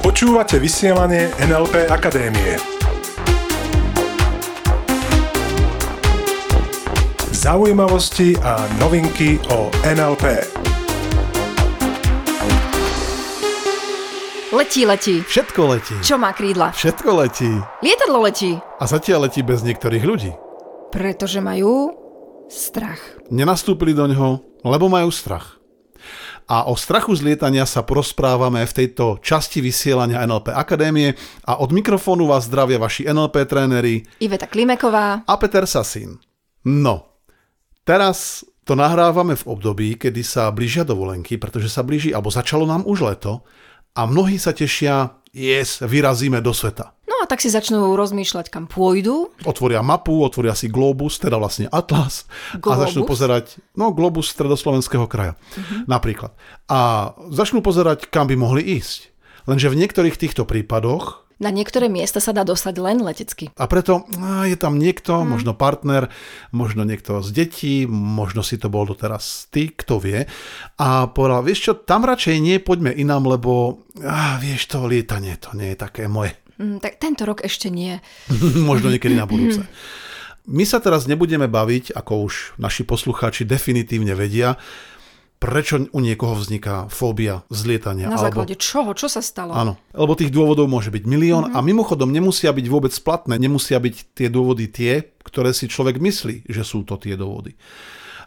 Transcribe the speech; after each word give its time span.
Počúvate 0.00 0.56
vysielanie 0.56 1.28
NLP 1.36 1.92
Akadémie. 1.92 2.56
Zaujímavosti 7.36 8.32
a 8.40 8.64
novinky 8.80 9.36
o 9.52 9.68
NLP. 9.84 10.24
Letí, 14.56 14.88
letí. 14.88 15.20
Všetko 15.20 15.62
letí. 15.76 15.94
Čo 16.00 16.16
má 16.16 16.32
krídla? 16.32 16.72
Všetko 16.72 17.10
letí. 17.20 17.52
Lietadlo 17.84 18.24
letí. 18.24 18.56
A 18.80 18.84
zatiaľ 18.88 19.28
letí 19.28 19.44
bez 19.44 19.60
niektorých 19.60 20.04
ľudí. 20.08 20.32
Pretože 20.88 21.44
majú 21.44 21.92
strach. 22.48 23.20
Nenastúpili 23.28 23.92
do 23.92 24.08
ňoho, 24.08 24.40
lebo 24.64 24.88
majú 24.88 25.12
strach. 25.12 25.55
A 26.46 26.70
o 26.70 26.78
strachu 26.78 27.10
z 27.18 27.26
lietania 27.26 27.66
sa 27.66 27.82
porozprávame 27.82 28.62
v 28.62 28.72
tejto 28.72 29.18
časti 29.18 29.58
vysielania 29.58 30.22
NLP 30.22 30.54
Akadémie 30.54 31.18
a 31.42 31.58
od 31.58 31.74
mikrofónu 31.74 32.30
vás 32.30 32.46
zdravia 32.46 32.78
vaši 32.78 33.10
NLP 33.10 33.50
tréneri 33.50 34.06
Iveta 34.22 34.46
Klimeková. 34.46 35.26
a 35.26 35.34
Peter 35.42 35.66
Sasín. 35.66 36.22
No, 36.62 37.18
teraz 37.82 38.46
to 38.62 38.78
nahrávame 38.78 39.34
v 39.34 39.46
období, 39.46 39.88
kedy 39.98 40.22
sa 40.22 40.50
blížia 40.54 40.86
dovolenky, 40.86 41.38
pretože 41.38 41.70
sa 41.70 41.82
blíži, 41.82 42.14
alebo 42.14 42.30
začalo 42.30 42.66
nám 42.66 42.86
už 42.86 42.98
leto 43.06 43.42
a 43.94 44.06
mnohí 44.06 44.38
sa 44.38 44.54
tešia, 44.54 45.18
yes, 45.34 45.82
vyrazíme 45.82 46.38
do 46.42 46.54
sveta. 46.54 46.94
A 47.26 47.28
tak 47.28 47.42
si 47.42 47.50
začnú 47.50 47.98
rozmýšľať, 47.98 48.54
kam 48.54 48.70
pôjdu. 48.70 49.34
Otvoria 49.42 49.82
mapu, 49.82 50.22
otvoria 50.22 50.54
si 50.54 50.70
Globus, 50.70 51.18
teda 51.18 51.34
vlastne 51.36 51.66
Atlas 51.68 52.22
a 52.54 52.62
Globus? 52.62 52.78
začnú 52.86 53.02
pozerať, 53.02 53.58
no 53.74 53.90
Globus 53.90 54.30
stredoslovenského 54.30 55.10
kraja 55.10 55.34
Mhm. 55.58 55.90
napríklad. 55.90 56.30
A 56.70 57.10
začnú 57.26 57.66
pozerať, 57.66 58.06
kam 58.06 58.30
by 58.30 58.38
mohli 58.38 58.62
ísť. 58.78 59.10
Lenže 59.42 59.66
v 59.68 59.78
niektorých 59.82 60.14
týchto 60.14 60.46
prípadoch 60.46 61.26
Na 61.36 61.50
niektoré 61.50 61.90
miesta 61.90 62.16
sa 62.16 62.30
dá 62.30 62.42
dostať 62.42 62.74
len 62.78 63.02
letecky. 63.02 63.50
a 63.52 63.66
preto 63.66 64.06
á, 64.16 64.46
je 64.46 64.54
tam 64.54 64.78
niekto, 64.78 65.20
Mhm. 65.20 65.26
možno 65.26 65.52
partner, 65.52 66.06
možno 66.48 66.80
niekto 66.80 67.20
z 67.20 67.28
detí, 67.28 67.74
možno 67.84 68.40
si 68.40 68.54
to 68.54 68.70
bol 68.70 68.86
doteraz 68.86 69.50
ty, 69.50 69.68
kto 69.68 69.98
vie. 69.98 70.30
A 70.78 71.10
povedal, 71.10 71.42
vieš 71.42 71.60
čo, 71.60 71.72
tam 71.74 72.06
radšej 72.06 72.38
nie, 72.38 72.56
poďme 72.56 72.88
inám, 72.88 73.26
lebo 73.28 73.82
á, 73.98 74.38
vieš 74.38 74.70
to, 74.70 74.86
lietanie 74.86 75.34
to 75.36 75.50
nie 75.52 75.74
je 75.74 75.76
také 75.76 76.06
moje. 76.06 76.38
Mm, 76.56 76.80
tak 76.80 76.96
tento 76.96 77.28
rok 77.28 77.44
ešte 77.44 77.68
nie. 77.68 78.00
možno 78.70 78.88
niekedy 78.88 79.16
na 79.16 79.28
budúce. 79.28 79.64
My 80.46 80.62
sa 80.62 80.78
teraz 80.78 81.10
nebudeme 81.10 81.50
baviť, 81.50 81.90
ako 81.98 82.12
už 82.30 82.34
naši 82.62 82.86
poslucháči 82.86 83.42
definitívne 83.42 84.14
vedia, 84.14 84.54
prečo 85.36 85.76
u 85.92 86.00
niekoho 86.00 86.38
vzniká 86.38 86.88
fóbia 86.88 87.44
z 87.52 87.60
lietania. 87.68 88.08
Na 88.08 88.16
alebo, 88.16 88.46
základe 88.46 88.54
čoho? 88.56 88.96
Čo 88.96 89.10
sa 89.10 89.20
stalo? 89.20 89.52
Áno, 89.52 89.76
lebo 89.92 90.16
tých 90.16 90.32
dôvodov 90.32 90.70
môže 90.70 90.88
byť 90.88 91.04
milión 91.04 91.44
a 91.52 91.58
mimochodom 91.60 92.08
nemusia 92.08 92.54
byť 92.56 92.66
vôbec 92.72 92.94
platné, 93.04 93.36
nemusia 93.36 93.76
byť 93.76 94.16
tie 94.16 94.28
dôvody 94.32 94.70
tie, 94.70 95.12
ktoré 95.20 95.52
si 95.52 95.68
človek 95.68 96.00
myslí, 96.00 96.48
že 96.48 96.62
sú 96.64 96.86
to 96.88 96.96
tie 96.96 97.18
dôvody. 97.18 97.58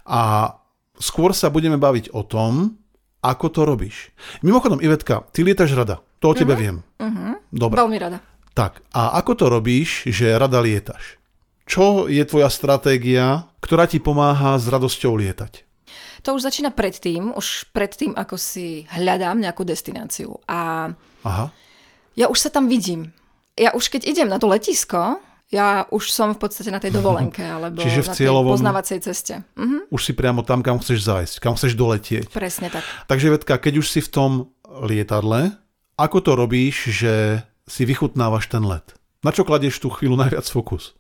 A 0.06 0.54
skôr 1.02 1.34
sa 1.34 1.50
budeme 1.50 1.80
baviť 1.80 2.14
o 2.14 2.22
tom, 2.28 2.78
ako 3.20 3.46
to 3.52 3.62
robíš. 3.68 4.16
Mimochodom, 4.42 4.80
Ivetka, 4.80 5.28
ty 5.36 5.44
lietaš 5.44 5.76
rada. 5.76 6.00
To 6.20 6.32
o 6.32 6.36
tebe 6.36 6.56
viem. 6.56 6.84
Dobre. 7.52 7.80
Veľmi 7.80 7.98
rada. 8.00 8.18
Tak, 8.54 8.84
a 8.92 9.16
ako 9.20 9.32
to 9.40 9.46
robíš, 9.48 10.10
že 10.12 10.36
rada 10.36 10.60
lietaš? 10.60 11.20
Čo 11.70 12.10
je 12.10 12.20
tvoja 12.26 12.50
stratégia, 12.50 13.46
ktorá 13.62 13.86
ti 13.86 14.02
pomáha 14.02 14.58
s 14.58 14.66
radosťou 14.68 15.16
lietať? 15.16 15.64
To 16.28 16.36
už 16.36 16.44
začína 16.44 16.76
predtým, 16.76 17.32
už 17.32 17.72
predtým, 17.72 18.12
ako 18.18 18.36
si 18.36 18.84
hľadám 18.92 19.40
nejakú 19.40 19.64
destináciu. 19.64 20.36
A 20.50 20.92
Aha. 21.24 21.46
ja 22.20 22.28
už 22.28 22.36
sa 22.36 22.50
tam 22.52 22.68
vidím. 22.68 23.16
Ja 23.56 23.72
už 23.72 23.88
keď 23.88 24.08
idem 24.08 24.28
na 24.28 24.36
to 24.42 24.52
letisko, 24.52 25.24
ja 25.50 25.68
už 25.88 26.10
som 26.10 26.32
v 26.32 26.40
podstate 26.40 26.70
na 26.70 26.78
tej 26.78 26.92
dovolenke, 26.92 27.42
alebo 27.42 27.82
Čiže 27.82 28.06
v 28.06 28.08
na 28.08 28.16
cieľovom- 28.16 28.54
poznávacej 28.56 28.98
ceste. 29.02 29.42
Mhm, 29.56 29.90
Už 29.90 30.02
si 30.02 30.14
priamo 30.14 30.42
tam, 30.42 30.62
kam 30.62 30.78
chceš 30.78 31.02
zájsť, 31.02 31.36
kam 31.40 31.54
chceš 31.54 31.74
doletieť. 31.74 32.30
presne 32.30 32.70
tak. 32.70 32.86
Takže 33.06 33.28
Vetka, 33.32 33.58
keď 33.58 33.74
už 33.78 33.88
si 33.88 34.00
v 34.00 34.10
tom 34.10 34.32
lietadle, 34.80 35.58
ako 35.96 36.18
to 36.20 36.32
robíš, 36.34 36.94
že 36.94 37.14
si 37.66 37.84
vychutnávaš 37.84 38.48
ten 38.48 38.62
let? 38.62 38.94
Na 39.20 39.30
čo 39.30 39.44
kladieš 39.44 39.80
tú 39.80 39.90
chvíľu 39.90 40.16
najviac 40.16 40.46
fokus? 40.46 40.94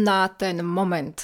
Na 0.00 0.28
ten 0.28 0.60
moment. 0.60 1.16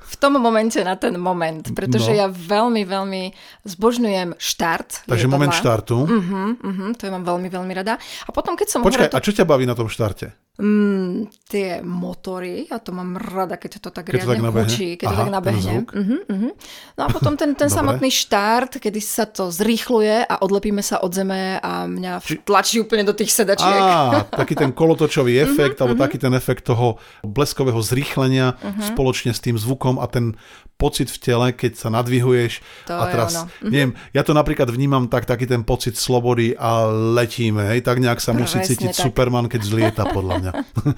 V 0.00 0.16
tom 0.16 0.40
momente 0.40 0.80
na 0.80 0.96
ten 0.96 1.12
moment, 1.14 1.60
pretože 1.70 2.08
No. 2.08 2.16
ja 2.16 2.26
veľmi, 2.26 2.80
veľmi 2.80 3.22
zbožňujem 3.62 4.40
štart. 4.40 5.04
Takže 5.04 5.28
moment 5.28 5.52
štartu. 5.52 6.00
Mhm, 6.00 6.40
mhm, 6.56 6.86
to 6.96 7.04
je 7.04 7.10
mám 7.10 7.22
veľmi, 7.22 7.46
veľmi 7.46 7.72
rada. 7.74 8.00
A 8.24 8.30
potom, 8.32 8.56
keď 8.56 8.68
som 8.68 8.80
Počkaj, 8.80 9.04
hore, 9.04 9.12
a 9.12 9.20
čo 9.20 9.30
ťa 9.30 9.44
baví 9.44 9.62
na 9.62 9.76
tom 9.76 9.86
štarte? 9.86 10.32
Mm, 10.58 11.10
tie 11.44 11.68
motory, 11.80 12.66
ja 12.66 12.76
to 12.76 12.90
mám 12.90 13.14
rada, 13.14 13.54
keď 13.54 13.78
to 13.78 13.90
tak 13.90 14.04
Keď 14.04 14.14
to 14.16 14.26
tak 14.26 14.28
riadne 14.34 14.42
nabehne? 14.44 14.66
hučí, 14.66 14.88
keď 14.94 15.06
to 15.06 15.08
Aha, 15.08 15.16
tak 15.16 15.24
ten 15.24 15.34
nabehne. 15.34 15.62
zvuk. 15.64 15.88
Mhm, 15.92 16.16
mhm. 16.28 16.48
No 16.92 17.00
a 17.00 17.08
potom 17.08 17.32
ten, 17.34 17.50
ten 17.54 17.70
samotný 17.78 18.10
štart, 18.10 18.76
kedy 18.76 18.98
sa 18.98 19.24
to 19.24 19.48
zrýchluje 19.48 20.24
a 20.24 20.34
odlepíme 20.38 20.80
sa 20.80 20.98
od 20.98 21.10
zeme 21.10 21.56
a 21.56 21.86
mňa 21.86 22.12
tlačí 22.42 22.78
úplne 22.78 23.02
do 23.02 23.12
tých 23.12 23.30
sedačiek. 23.30 23.70
Á, 23.80 24.26
taký 24.28 24.54
ten 24.54 24.70
kolotočový 24.70 25.38
Mhm, 25.38 25.44
efekt, 25.46 25.78
alebo 25.78 25.94
taký 25.96 26.18
ten 26.18 26.32
efekt 26.32 26.64
toho 26.64 26.96
bleskového 27.22 27.78
zrýchlenia 27.78 28.58
Mhm. 28.58 28.92
spoločne 28.92 29.30
s 29.30 29.38
tým 29.38 29.54
zvukom 29.54 29.96
a 29.96 30.06
ten 30.06 30.34
pocit 30.74 31.10
v 31.10 31.18
tele, 31.18 31.46
keď 31.50 31.74
sa 31.76 31.88
nadvihuješ. 31.88 32.62
To 32.86 32.94
a 32.94 33.10
teraz. 33.10 33.34
Mhm. 33.58 33.66
neviem, 33.66 33.92
ja 34.12 34.22
to 34.22 34.30
napríklad 34.30 34.66
vnímam 34.68 35.06
tak, 35.06 35.26
taký 35.26 35.42
ten 35.44 35.62
pocit 35.62 35.94
slobody 35.94 36.54
a 36.54 36.86
letíme, 36.86 37.66
hej, 37.68 37.82
tak 37.82 37.98
nejak 37.98 38.18
sa 38.18 38.30
musí 38.30 38.58
Presne 38.58 38.68
cítiť 38.68 38.90
tak. 38.92 39.04
Superman, 39.04 39.46
keď 39.46 39.60
zlieta, 39.60 40.06
podľa 40.06 40.34
mňa. 40.38 40.46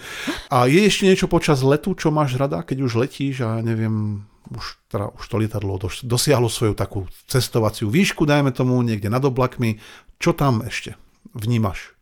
a 0.54 0.64
je 0.64 0.80
ešte 0.80 1.04
niečo 1.04 1.26
počas 1.26 1.60
letu, 1.60 1.92
čo 1.92 2.08
máš 2.08 2.34
rada, 2.34 2.60
keď 2.60 2.84
už 2.84 2.92
letíš 2.98 3.42
a 3.42 3.60
neviem, 3.60 4.24
už, 4.48 4.64
teda, 4.86 5.12
už 5.12 5.24
to 5.24 5.36
lietadlo 5.36 5.76
dos- 5.76 6.02
dosiahlo 6.02 6.46
svoju 6.46 6.74
takú 6.74 7.04
cestovaciu 7.24 7.86
výšku, 7.86 8.24
dajme 8.24 8.50
tomu, 8.50 8.80
niekde 8.80 9.06
nad 9.06 9.22
oblakmi. 9.22 9.78
Čo 10.16 10.32
tam 10.32 10.60
ešte 10.60 10.98
vnímaš? 11.30 11.94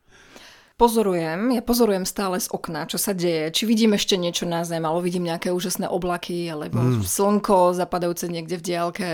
Pozorujem, 0.74 1.50
ja 1.50 1.60
pozorujem 1.60 2.06
stále 2.06 2.38
z 2.38 2.46
okna, 2.48 2.86
čo 2.86 2.96
sa 2.96 3.10
deje. 3.10 3.50
Či 3.50 3.66
vidím 3.66 3.92
ešte 3.92 4.14
niečo 4.14 4.46
na 4.46 4.62
zem, 4.62 4.78
alebo 4.80 5.02
vidím 5.02 5.26
nejaké 5.26 5.50
úžasné 5.50 5.90
oblaky, 5.90 6.46
alebo 6.46 6.78
Mm. 6.78 7.02
slnko 7.02 7.74
zapadajúce 7.74 8.30
niekde 8.30 8.54
v 8.54 8.62
diálke. 8.62 9.10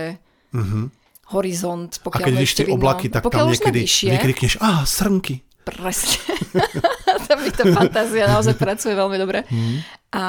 Horizont, 1.33 1.89
Mhm. 1.89 1.99
A 1.99 2.05
pokiaľ 2.05 2.21
keď 2.21 2.33
vidíš 2.37 2.53
tie 2.55 2.67
oblaky, 2.69 3.05
tak 3.09 3.25
pokiaľ 3.25 3.41
tam 3.41 3.51
niekedy 3.51 3.79
vyššie, 3.81 4.09
vykrikneš, 4.13 4.53
á, 4.61 4.85
srnky. 4.85 5.41
Presne. 5.65 6.21
tam 7.27 7.37
mi 7.41 7.51
tá 7.51 7.63
fantázia 7.69 8.25
naozaj 8.27 8.55
pracuje 8.55 8.93
veľmi 8.93 9.17
dobre. 9.19 9.43
Mhm. 9.47 9.75
A 10.15 10.23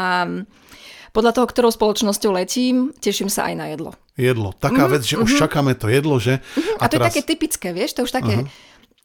podľa 1.16 1.32
toho, 1.32 1.46
ktorou 1.48 1.70
spoločnosťou 1.72 2.36
letím, 2.36 2.92
teším 3.00 3.32
sa 3.32 3.48
aj 3.48 3.54
na 3.56 3.66
jedlo. 3.72 3.96
Jedlo. 4.20 4.52
Taká 4.52 4.84
vec, 4.84 5.00
že 5.00 5.16
už 5.16 5.40
čakáme 5.40 5.72
to 5.72 5.88
jedlo, 5.88 6.20
že? 6.20 6.44
Mhm, 6.56 6.76
A, 6.76 6.84
to 6.92 7.00
je 7.00 7.06
také 7.08 7.22
typické, 7.24 7.72
vieš, 7.72 7.96
to 7.96 8.04
už 8.04 8.12
také, 8.12 8.44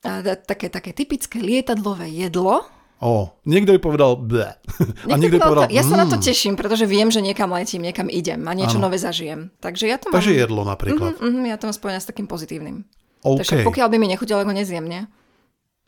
a, 0.04 0.36
také, 0.36 0.68
také 0.68 0.92
typické 0.92 1.40
lietadlové 1.40 2.12
jedlo. 2.12 2.68
O, 3.02 3.34
niekto 3.50 3.74
by 3.74 3.80
povedal 3.82 4.14
ble. 4.14 4.46
A 5.10 5.18
niekto 5.18 5.42
by 5.42 5.50
povedal, 5.50 5.74
ja 5.74 5.82
sa 5.82 5.98
na 5.98 6.06
to 6.06 6.22
"Mm." 6.22 6.26
teším, 6.30 6.54
pretože 6.54 6.86
viem, 6.86 7.10
že 7.10 7.18
niekam 7.18 7.50
letím, 7.50 7.82
niekam 7.82 8.06
idem 8.06 8.46
a 8.46 8.54
niečo 8.54 8.78
nové 8.78 9.02
zažijem. 9.02 9.50
Takže 9.58 9.90
ja 9.90 9.98
to 9.98 10.14
mám, 10.14 10.22
Takže 10.22 10.38
jedlo 10.38 10.62
napríklad. 10.62 11.18
Mhm, 11.18 11.50
ja 11.50 11.58
to 11.58 11.66
mám 11.66 11.74
spojené 11.74 11.98
s 11.98 12.06
takým 12.06 12.30
pozitívnym. 12.30 12.86
OK. 13.26 13.42
Takže 13.42 13.66
pokiaľ 13.66 13.88
by 13.90 13.98
mi 13.98 14.06
nechutilo, 14.06 14.46
ako 14.46 14.54
nezjem, 14.54 14.86
nie? 14.86 15.02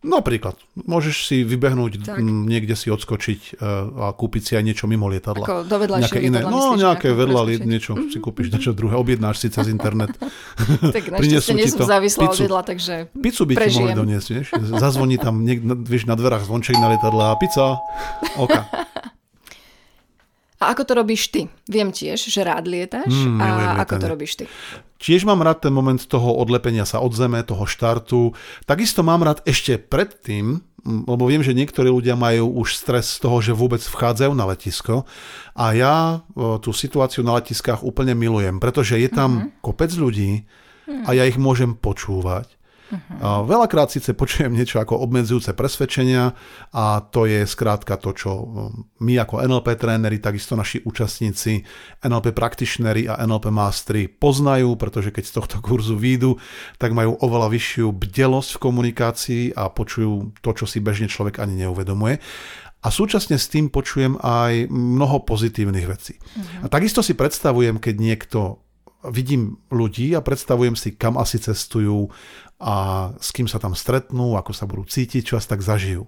Napríklad. 0.03 0.59
Môžeš 0.75 1.15
si 1.23 1.37
vybehnúť, 1.41 2.03
Tak. 2.03 2.19
niekde 2.19 2.75
si 2.75 2.91
odskočiť 2.91 3.55
e, 3.55 3.63
a 3.97 4.11
kúpiť 4.11 4.41
si 4.43 4.51
aj 4.53 4.63
niečo 4.63 4.83
mimo 4.83 5.07
lietadla. 5.07 5.41
Ako 5.41 5.63
do 5.63 5.75
nejaké 5.79 6.19
iné. 6.19 6.43
lietadla 6.43 6.51
No, 6.51 6.59
myslíš, 6.69 6.83
nejaké 6.83 7.07
vedľa 7.09 7.41
li- 7.41 7.47
preskočiť? 7.55 7.71
niečo 7.71 7.91
si 8.05 8.17
kúpiš, 8.19 8.47
niečo 8.51 8.71
druhé. 8.71 8.93
Objednáš 8.93 9.39
si 9.39 9.47
cez 9.47 9.65
internet. 9.67 10.11
Tak 10.93 11.07
našťastie 11.09 11.55
nie 11.55 11.65
som 11.65 11.87
závislá 11.87 12.27
od 12.27 12.35
jedla, 12.35 12.61
takže 12.61 13.07
Pizzu 13.15 13.43
by 13.43 13.55
ti 13.55 13.55
mohli 13.55 13.57
prežijem. 13.57 13.95
doniesť, 13.95 14.27
vieš? 14.29 14.47
Zazvoní 14.75 15.15
tam, 15.15 15.41
niek- 15.41 15.63
vieš, 15.63 16.03
na 16.03 16.13
dverách 16.13 16.43
zvonček 16.43 16.75
na 16.75 16.91
lietadle 16.91 17.23
a 17.23 17.33
pizza. 17.33 17.79
Oka. 18.35 18.67
A 20.63 20.71
ako 20.71 20.83
to 20.87 20.93
robíš 20.95 21.29
ty? 21.29 21.51
Viem 21.67 21.91
tiež, 21.91 22.31
že 22.31 22.41
rád 22.41 22.65
lietaš. 22.65 23.11
Mm, 23.11 23.39
a 23.39 23.43
milujem 23.43 23.69
ako 23.75 23.77
to 23.77 23.95
lietanie. 23.99 24.13
robíš 24.15 24.31
ty? 24.39 24.43
Tiež 25.03 25.27
mám 25.27 25.43
rád 25.43 25.67
ten 25.67 25.73
moment 25.75 25.99
toho 25.99 26.31
odlepenia 26.39 26.87
sa 26.87 27.03
od 27.03 27.11
zeme, 27.11 27.43
toho 27.43 27.67
štartu. 27.67 28.31
Takisto 28.63 29.03
mám 29.03 29.27
rád 29.27 29.43
ešte 29.43 29.75
predtým, 29.75 30.63
lebo 30.83 31.27
viem, 31.27 31.43
že 31.43 31.55
niektorí 31.55 31.87
ľudia 31.91 32.15
majú 32.15 32.59
už 32.63 32.79
stres 32.79 33.19
z 33.19 33.23
toho, 33.23 33.39
že 33.39 33.55
vôbec 33.55 33.83
vchádzajú 33.83 34.31
na 34.31 34.47
letisko. 34.47 35.03
A 35.55 35.75
ja 35.75 36.23
o, 36.35 36.59
tú 36.59 36.71
situáciu 36.71 37.23
na 37.23 37.35
letiskách 37.39 37.83
úplne 37.83 38.15
milujem, 38.15 38.59
pretože 38.59 38.99
je 38.99 39.07
tam 39.11 39.51
kopec 39.59 39.91
ľudí 39.95 40.47
a 40.87 41.15
ja 41.15 41.23
ich 41.23 41.39
môžem 41.39 41.75
počúvať. 41.75 42.51
Uh-huh. 42.93 43.49
Veľakrát 43.49 43.89
síce 43.89 44.13
počujem 44.13 44.53
niečo 44.53 44.77
ako 44.77 45.01
obmedzujúce 45.01 45.57
presvedčenia 45.57 46.37
a 46.69 47.01
to 47.01 47.25
je 47.25 47.41
skrátka 47.49 47.97
to, 47.97 48.13
čo 48.13 48.31
um, 48.31 48.45
my 49.01 49.17
ako 49.17 49.41
NLP 49.41 49.81
tréneri, 49.81 50.21
takisto 50.21 50.53
naši 50.53 50.85
účastníci, 50.85 51.65
NLP 52.05 52.37
practitionery 52.37 53.09
a 53.09 53.17
NLP 53.25 53.49
mastery 53.49 54.05
poznajú, 54.05 54.77
pretože 54.77 55.09
keď 55.09 55.23
z 55.25 55.33
tohto 55.41 55.57
kurzu 55.65 55.97
výjdu, 55.97 56.37
tak 56.77 56.93
majú 56.93 57.17
oveľa 57.17 57.49
vyššiu 57.49 57.89
bdelosť 57.89 58.57
v 58.57 58.61
komunikácii 58.61 59.43
a 59.57 59.73
počujú 59.73 60.37
to, 60.45 60.49
čo 60.53 60.65
si 60.69 60.77
bežne 60.77 61.09
človek 61.09 61.41
ani 61.41 61.65
neuvedomuje. 61.65 62.21
A 62.83 62.91
súčasne 62.91 63.39
s 63.39 63.47
tým 63.47 63.71
počujem 63.71 64.19
aj 64.19 64.67
mnoho 64.67 65.23
pozitívnych 65.23 65.87
vecí. 65.87 66.19
Uh-huh. 66.19 66.67
A 66.67 66.71
takisto 66.71 66.99
si 66.99 67.15
predstavujem, 67.15 67.79
keď 67.79 67.95
niekto 67.95 68.62
vidím 69.11 69.59
ľudí 69.73 70.15
a 70.15 70.23
predstavujem 70.23 70.77
si, 70.77 70.95
kam 70.95 71.19
asi 71.19 71.39
cestujú 71.41 72.07
a 72.63 73.09
s 73.19 73.35
kým 73.35 73.49
sa 73.51 73.59
tam 73.59 73.75
stretnú, 73.75 74.39
ako 74.39 74.51
sa 74.55 74.63
budú 74.63 74.87
cítiť, 74.87 75.33
čo 75.33 75.35
asi 75.35 75.47
tak 75.51 75.59
zažijú. 75.59 76.07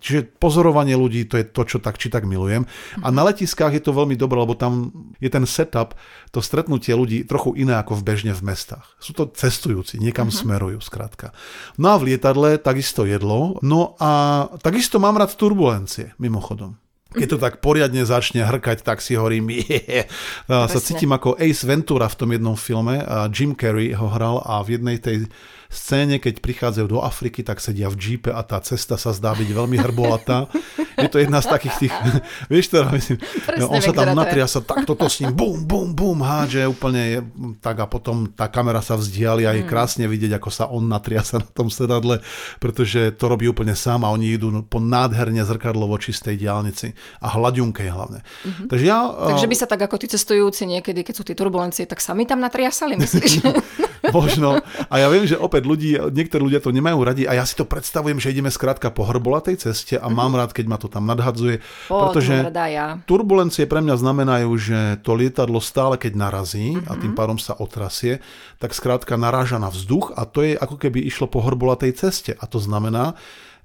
Čiže 0.00 0.32
pozorovanie 0.40 0.96
ľudí, 0.96 1.28
to 1.28 1.36
je 1.36 1.44
to, 1.44 1.62
čo 1.68 1.76
tak 1.76 2.00
či 2.00 2.08
tak 2.08 2.24
milujem. 2.24 2.64
A 3.04 3.12
na 3.12 3.20
letiskách 3.28 3.76
je 3.76 3.84
to 3.84 3.92
veľmi 3.92 4.16
dobré, 4.16 4.40
lebo 4.40 4.56
tam 4.56 4.88
je 5.20 5.28
ten 5.28 5.44
setup, 5.44 5.92
to 6.32 6.40
stretnutie 6.40 6.96
ľudí 6.96 7.28
trochu 7.28 7.52
iné 7.60 7.76
ako 7.76 8.00
v 8.00 8.06
bežne 8.08 8.32
v 8.32 8.40
mestách. 8.40 8.96
Sú 8.96 9.12
to 9.12 9.28
cestujúci, 9.28 10.00
niekam 10.00 10.32
uh-huh. 10.32 10.40
smerujú, 10.40 10.80
skrátka. 10.80 11.36
No 11.76 11.92
a 11.92 12.00
v 12.00 12.16
lietadle 12.16 12.56
takisto 12.56 13.04
jedlo. 13.04 13.60
No 13.60 14.00
a 14.00 14.48
takisto 14.64 14.96
mám 14.96 15.20
rád 15.20 15.36
turbulencie, 15.36 16.16
mimochodom. 16.16 16.80
Keď 17.10 17.26
to 17.26 17.38
tak 17.42 17.58
poriadne 17.58 18.06
začne 18.06 18.46
hrkať, 18.46 18.86
tak 18.86 19.02
si 19.02 19.18
hovorím, 19.18 19.50
je, 19.50 20.06
sa 20.46 20.78
cítim 20.78 21.10
ako 21.10 21.34
Ace 21.42 21.66
Ventura 21.66 22.06
v 22.06 22.18
tom 22.18 22.30
jednom 22.30 22.54
filme. 22.54 23.02
Jim 23.34 23.58
Carrey 23.58 23.90
ho 23.90 24.06
hral 24.06 24.38
a 24.46 24.62
v 24.62 24.78
jednej 24.78 25.02
tej 25.02 25.26
scéne, 25.70 26.18
keď 26.18 26.42
prichádzajú 26.42 26.86
do 26.90 26.98
Afriky, 26.98 27.46
tak 27.46 27.62
sedia 27.62 27.86
v 27.86 27.96
džípe 27.96 28.34
a 28.34 28.42
tá 28.42 28.58
cesta 28.58 28.98
sa 28.98 29.14
zdá 29.14 29.30
byť 29.38 29.48
veľmi 29.54 29.78
hrbolatá. 29.78 30.50
Je 30.98 31.06
to 31.06 31.22
jedna 31.22 31.38
z 31.38 31.46
takých 31.46 31.74
tých, 31.86 31.94
vieš 32.52 32.74
teda, 32.74 32.90
myslím, 32.90 33.22
Presne, 33.22 33.70
on 33.70 33.80
sa 33.80 33.94
tam 33.94 34.10
natria 34.18 34.50
sa 34.50 34.60
tak 34.60 34.82
toto 34.82 35.06
s 35.06 35.22
ním, 35.22 35.30
bum, 35.30 35.62
bum, 35.62 35.94
bum, 35.94 36.18
hádže 36.20 36.66
úplne 36.66 37.22
tak 37.62 37.78
a 37.80 37.86
potom 37.86 38.26
tá 38.34 38.50
kamera 38.50 38.82
sa 38.82 38.98
vzdiali 38.98 39.46
a 39.46 39.54
je 39.54 39.62
mm. 39.64 39.70
krásne 39.70 40.04
vidieť, 40.10 40.36
ako 40.36 40.50
sa 40.50 40.66
on 40.66 40.90
natria 40.90 41.22
sa 41.22 41.38
na 41.38 41.46
tom 41.46 41.70
sedadle, 41.70 42.18
pretože 42.58 43.14
to 43.14 43.30
robí 43.30 43.46
úplne 43.46 43.78
sám 43.78 44.02
a 44.02 44.10
oni 44.10 44.34
idú 44.34 44.50
po 44.66 44.82
nádherne 44.82 45.40
zrkadlovo 45.46 45.94
čistej 46.02 46.34
diálnici 46.34 46.92
a 47.22 47.30
hľadiunkej 47.30 47.88
hlavne. 47.88 48.20
Mm-hmm. 48.20 48.66
Takže, 48.66 48.84
ja, 48.84 49.00
Takže 49.06 49.46
by 49.46 49.56
sa 49.56 49.66
tak 49.70 49.80
ako 49.86 49.96
tí 50.02 50.06
cestujúci 50.10 50.66
niekedy, 50.66 51.06
keď 51.06 51.14
sú 51.14 51.22
tie 51.22 51.38
turbulencie, 51.38 51.86
tak 51.86 52.02
sami 52.02 52.26
tam 52.26 52.42
natriasali, 52.42 52.98
myslíš? 52.98 53.46
Možno. 54.16 54.58
A 54.88 54.94
ja 54.96 55.06
viem, 55.12 55.28
že 55.28 55.36
opäť 55.36 55.59
ľudí, 55.64 55.90
niektorí 55.98 56.40
ľudia 56.40 56.60
to 56.62 56.70
nemajú 56.70 56.98
radi 57.02 57.24
a 57.24 57.36
ja 57.36 57.44
si 57.44 57.56
to 57.56 57.64
predstavujem, 57.66 58.20
že 58.20 58.32
ideme 58.32 58.52
skrátka 58.52 58.92
po 58.92 59.08
hrbolatej 59.08 59.60
ceste 59.60 59.96
a 59.96 60.06
mám 60.08 60.36
rád, 60.36 60.52
keď 60.52 60.66
ma 60.68 60.78
to 60.78 60.86
tam 60.86 61.08
nadhadzuje. 61.08 61.64
O, 61.88 62.08
pretože 62.08 62.46
ja. 62.70 63.00
turbulencie 63.04 63.64
pre 63.66 63.80
mňa 63.84 63.96
znamenajú, 63.96 64.50
že 64.60 64.78
to 65.00 65.16
lietadlo 65.16 65.58
stále, 65.58 65.96
keď 66.00 66.12
narazí 66.16 66.76
mm-hmm. 66.76 66.90
a 66.90 66.92
tým 67.00 67.12
pádom 67.16 67.38
sa 67.40 67.56
otrasie, 67.56 68.22
tak 68.60 68.76
skrátka 68.76 69.16
naráža 69.16 69.56
na 69.56 69.72
vzduch 69.72 70.12
a 70.14 70.28
to 70.28 70.44
je 70.44 70.52
ako 70.54 70.76
keby 70.76 71.00
išlo 71.04 71.26
po 71.26 71.40
hrbolatej 71.40 71.96
ceste. 71.96 72.32
A 72.36 72.44
to 72.44 72.60
znamená, 72.60 73.16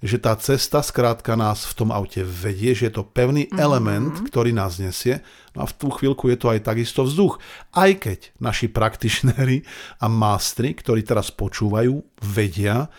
že 0.03 0.19
tá 0.19 0.35
cesta 0.35 0.83
skrátka 0.83 1.39
nás 1.39 1.63
v 1.63 1.73
tom 1.73 1.89
aute 1.91 2.21
vedie, 2.25 2.75
že 2.75 2.91
je 2.91 2.93
to 2.99 3.07
pevný 3.07 3.47
mm-hmm. 3.47 3.61
element, 3.61 4.13
ktorý 4.27 4.51
nás 4.51 4.77
nesie. 4.81 5.23
No 5.55 5.63
a 5.63 5.69
v 5.69 5.75
tú 5.75 5.87
chvíľku 5.91 6.27
je 6.27 6.37
to 6.39 6.51
aj 6.51 6.67
takisto 6.67 7.07
vzduch. 7.07 7.39
Aj 7.71 7.91
keď 7.95 8.35
naši 8.37 8.67
praktišnéri 8.67 9.63
a 10.03 10.05
mástri, 10.11 10.75
ktorí 10.75 11.07
teraz 11.07 11.31
počúvajú, 11.31 12.03
vedia, 12.21 12.91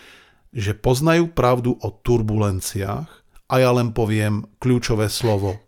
že 0.56 0.72
poznajú 0.72 1.36
pravdu 1.36 1.76
o 1.76 1.88
turbulenciách 1.92 3.08
a 3.46 3.54
ja 3.60 3.70
len 3.76 3.92
poviem 3.92 4.48
kľúčové 4.56 5.12
slovo 5.12 5.60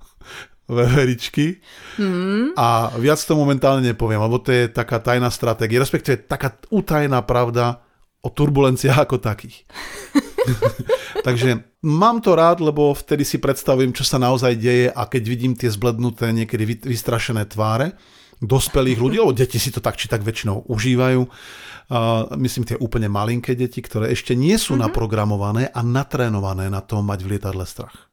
veveričky 0.70 1.58
mm. 1.98 2.54
a 2.54 2.94
viac 2.96 3.18
to 3.18 3.34
momentálne 3.34 3.82
nepoviem, 3.82 4.22
lebo 4.22 4.38
to 4.38 4.54
je 4.54 4.70
taká 4.70 5.02
tajná 5.02 5.28
stratégia, 5.34 5.82
respektíve 5.82 6.30
taká 6.30 6.54
utajená 6.70 7.20
pravda 7.26 7.82
o 8.22 8.28
turbulenciách 8.30 9.02
ako 9.02 9.16
takých. 9.18 9.66
Takže 11.26 11.80
mám 11.84 12.20
to 12.24 12.32
rád, 12.36 12.64
lebo 12.64 12.92
vtedy 12.96 13.24
si 13.24 13.36
predstavujem, 13.40 13.92
čo 13.92 14.04
sa 14.04 14.16
naozaj 14.16 14.56
deje 14.56 14.86
a 14.88 15.02
keď 15.06 15.22
vidím 15.26 15.52
tie 15.56 15.68
zblednuté, 15.68 16.32
niekedy 16.32 16.86
vystrašené 16.86 17.48
tváre 17.50 17.96
dospelých 18.40 18.98
ľudí, 18.98 19.16
lebo 19.20 19.36
deti 19.36 19.60
si 19.60 19.68
to 19.68 19.84
tak 19.84 20.00
či 20.00 20.08
tak 20.08 20.24
väčšinou 20.24 20.64
užívajú. 20.72 21.22
Uh, 21.90 22.30
myslím 22.40 22.64
tie 22.64 22.78
úplne 22.78 23.10
malinké 23.10 23.52
deti, 23.58 23.82
ktoré 23.84 24.14
ešte 24.14 24.32
nie 24.32 24.56
sú 24.56 24.78
mm-hmm. 24.78 24.84
naprogramované 24.88 25.68
a 25.68 25.80
natrénované 25.84 26.70
na 26.72 26.80
to 26.80 27.02
mať 27.04 27.20
v 27.26 27.30
lietadle 27.36 27.66
strach. 27.68 28.08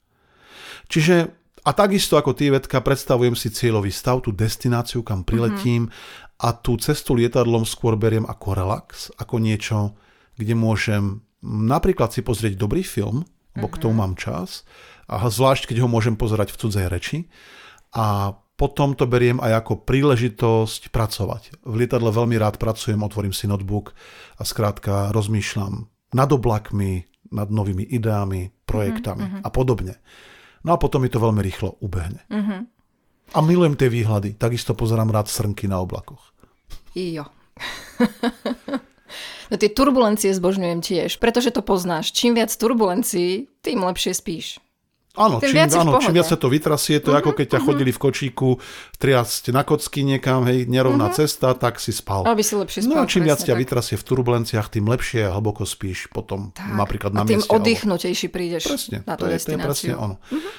Čiže 0.91 1.31
a 1.67 1.75
takisto 1.75 2.15
ako 2.15 2.31
ty, 2.31 2.47
Vetka, 2.47 2.79
predstavujem 2.79 3.35
si 3.35 3.51
cieľový 3.51 3.91
stav, 3.91 4.23
tú 4.23 4.31
destináciu, 4.31 5.03
kam 5.03 5.27
priletím 5.27 5.91
mm-hmm. 5.91 6.43
a 6.47 6.55
tú 6.55 6.79
cestu 6.79 7.15
lietadlom 7.15 7.67
skôr 7.67 7.99
beriem 7.99 8.23
ako 8.23 8.47
relax, 8.55 9.11
ako 9.19 9.35
niečo, 9.39 9.93
kde 10.39 10.55
môžem 10.55 11.26
napríklad 11.47 12.11
si 12.11 12.21
pozrieť 12.21 12.59
dobrý 12.59 12.83
film, 12.83 13.23
lebo 13.55 13.71
mm-hmm. 13.71 13.73
k 13.73 13.81
tomu 13.81 13.95
mhm. 13.95 14.01
mám 14.03 14.13
čas, 14.19 14.67
a 15.07 15.23
zvlášť 15.23 15.71
keď 15.71 15.87
ho 15.87 15.89
môžem 15.89 16.19
pozerať 16.19 16.51
v 16.51 16.59
cudzej 16.67 16.87
reči. 16.91 17.17
A 17.95 18.35
potom 18.59 18.97
to 18.97 19.07
beriem 19.07 19.39
aj 19.39 19.63
ako 19.63 19.85
príležitosť 19.87 20.89
pracovať. 20.91 21.63
V 21.63 21.73
lietadle 21.77 22.09
veľmi 22.09 22.35
rád 22.35 22.57
pracujem, 22.59 22.99
otvorím 22.99 23.31
si 23.31 23.47
notebook 23.47 23.93
a 24.35 24.43
skrátka 24.43 25.13
rozmýšľam 25.13 25.87
nad 26.11 26.29
oblakmi, 26.33 27.05
nad 27.31 27.47
novými 27.47 27.85
ideami, 27.87 28.51
projektami 28.65 29.23
mm-hmm. 29.23 29.41
a 29.45 29.49
podobne. 29.53 29.95
No 30.65 30.75
a 30.75 30.81
potom 30.81 31.05
mi 31.05 31.09
to 31.13 31.21
veľmi 31.21 31.39
rýchlo 31.39 31.79
ubehne. 31.79 32.25
Mm-hmm. 32.27 32.61
A 33.35 33.39
milujem 33.45 33.77
tie 33.77 33.93
výhľady. 33.93 34.35
Takisto 34.35 34.73
pozerám 34.73 35.13
rád 35.13 35.29
srnky 35.29 35.69
na 35.69 35.79
oblakoch. 35.79 36.33
Jo. 36.97 37.29
No 39.47 39.55
tie 39.55 39.71
turbulencie 39.71 40.31
zbožňujem 40.35 40.79
tiež, 40.83 41.17
pretože 41.17 41.55
to 41.55 41.63
poznáš. 41.63 42.11
Čím 42.11 42.35
viac 42.35 42.51
turbulencií, 42.51 43.47
tým 43.63 43.83
lepšie 43.83 44.11
spíš. 44.11 44.59
Áno, 45.17 45.41
čím, 45.41 45.57
viac, 45.57 45.73
áno 45.73 45.97
čím 45.97 46.13
viac 46.13 46.29
sa 46.29 46.37
to 46.37 46.45
vytrasie, 46.45 47.01
to 47.01 47.09
je 47.09 47.17
uh-huh, 47.17 47.25
ako 47.25 47.31
keď 47.33 47.47
ťa 47.49 47.57
uh-huh. 47.57 47.67
chodili 47.73 47.89
v 47.89 47.99
kočíku 47.99 48.49
triasť 49.01 49.49
na 49.49 49.65
kocky 49.65 50.05
niekam, 50.05 50.45
hej, 50.45 50.69
nerovná 50.69 51.09
uh-huh. 51.09 51.25
cesta, 51.25 51.57
tak 51.57 51.81
si 51.81 51.89
spal. 51.89 52.21
Aby 52.29 52.45
si 52.45 52.53
lepšie 52.53 52.85
spal. 52.85 52.93
No 52.93 53.01
a 53.01 53.09
čím 53.09 53.25
viac 53.25 53.41
ťa 53.41 53.57
tak. 53.57 53.61
vytrasie 53.65 53.97
v 53.97 54.05
turbulenciách, 54.05 54.69
tým 54.69 54.85
lepšie 54.85 55.25
a 55.25 55.33
hlboko 55.33 55.65
spíš 55.65 56.05
potom 56.13 56.53
tak. 56.53 56.69
napríklad 56.69 57.17
na 57.17 57.25
a 57.25 57.25
tým 57.25 57.41
mieste. 57.41 57.49
tým 57.49 57.57
oddychnutejší 57.57 58.27
prídeš 58.29 58.63
presne, 58.69 59.01
na 59.09 59.17
tú 59.17 59.25
to 59.25 59.33
je, 59.33 59.33
destináciu. 59.41 59.57
To 59.57 59.65
je 59.65 59.65
presne 59.65 59.93
ono. 59.97 60.15
Uh-huh. 60.21 60.51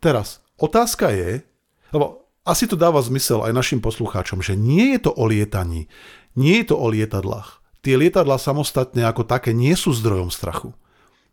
Teraz, 0.00 0.40
otázka 0.56 1.12
je, 1.12 1.44
lebo 1.92 2.24
asi 2.48 2.64
to 2.64 2.80
dáva 2.80 3.04
zmysel 3.04 3.44
aj 3.44 3.52
našim 3.52 3.84
poslucháčom, 3.84 4.40
že 4.40 4.56
nie 4.56 4.96
je 4.96 5.04
to 5.04 5.12
o 5.12 5.28
lietaní, 5.28 5.92
nie 6.40 6.64
je 6.64 6.72
to 6.72 6.76
o 6.80 6.88
lietadlách 6.88 7.65
tie 7.86 7.94
lietadla 7.94 8.34
samostatne 8.42 9.06
ako 9.06 9.22
také 9.22 9.54
nie 9.54 9.78
sú 9.78 9.94
zdrojom 9.94 10.34
strachu. 10.34 10.74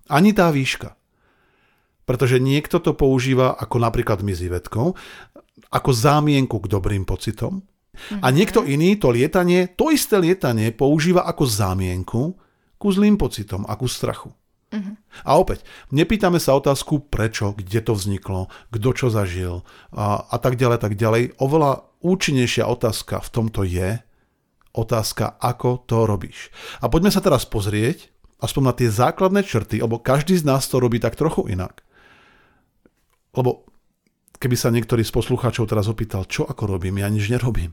Ani 0.05 0.37
tá 0.37 0.53
výška. 0.53 0.93
Pretože 2.05 2.37
niekto 2.37 2.77
to 2.77 2.93
používa 2.93 3.57
ako 3.57 3.81
napríklad 3.81 4.21
my 4.21 4.37
s 4.37 4.45
Ivetkou, 4.45 4.93
ako 5.73 5.89
zámienku 5.89 6.61
k 6.61 6.69
dobrým 6.69 7.09
pocitom. 7.09 7.65
A 8.21 8.29
mhm. 8.29 8.33
niekto 8.37 8.59
iný 8.61 9.01
to 9.01 9.09
lietanie, 9.09 9.73
to 9.73 9.89
isté 9.89 10.21
lietanie 10.21 10.69
používa 10.69 11.25
ako 11.25 11.49
zámienku 11.49 12.37
ku 12.77 12.87
zlým 12.93 13.17
pocitom 13.17 13.65
a 13.65 13.73
ku 13.73 13.89
strachu. 13.89 14.29
Uh-huh. 14.73 14.97
A 15.21 15.37
opäť, 15.37 15.61
nepýtame 15.93 16.41
sa 16.41 16.57
otázku 16.57 17.05
prečo, 17.05 17.53
kde 17.53 17.79
to 17.85 17.93
vzniklo, 17.93 18.49
kto 18.73 18.89
čo 18.97 19.07
zažil 19.13 19.61
a, 19.93 20.25
a 20.25 20.37
tak 20.41 20.57
ďalej, 20.57 20.81
tak 20.81 20.93
ďalej. 20.97 21.37
Oveľa 21.37 21.85
účinnejšia 22.01 22.65
otázka 22.65 23.21
v 23.21 23.29
tomto 23.29 23.61
je, 23.61 24.01
Otázka, 24.73 25.37
ako 25.37 25.85
to 25.85 26.09
robíš. 26.09 26.49
A 26.81 26.89
poďme 26.89 27.13
sa 27.13 27.21
teraz 27.21 27.45
pozrieť, 27.45 28.09
aspoň 28.41 28.63
na 28.65 28.73
tie 28.73 28.89
základné 28.89 29.45
črty, 29.45 29.79
lebo 29.85 30.01
každý 30.01 30.33
z 30.33 30.43
nás 30.49 30.65
to 30.65 30.81
robí 30.81 30.97
tak 30.97 31.13
trochu 31.13 31.45
inak. 31.53 31.85
Lebo 33.37 33.69
keby 34.41 34.55
sa 34.57 34.73
niektorý 34.73 35.05
z 35.05 35.13
poslucháčov 35.13 35.69
teraz 35.69 35.85
opýtal, 35.85 36.25
čo 36.25 36.43
ako 36.43 36.65
robím, 36.65 36.99
ja 36.99 37.07
nič 37.07 37.29
nerobím, 37.29 37.71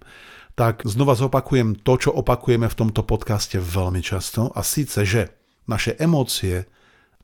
tak 0.54 0.85
znova 0.85 1.16
zopakujem 1.16 1.80
to, 1.83 1.97
čo 1.97 2.11
opakujeme 2.12 2.69
v 2.69 2.78
tomto 2.78 3.02
podcaste 3.02 3.57
veľmi 3.57 4.04
často, 4.04 4.52
a 4.52 4.61
síce, 4.61 5.02
že 5.02 5.35
naše 5.64 5.97
emócie, 5.97 6.69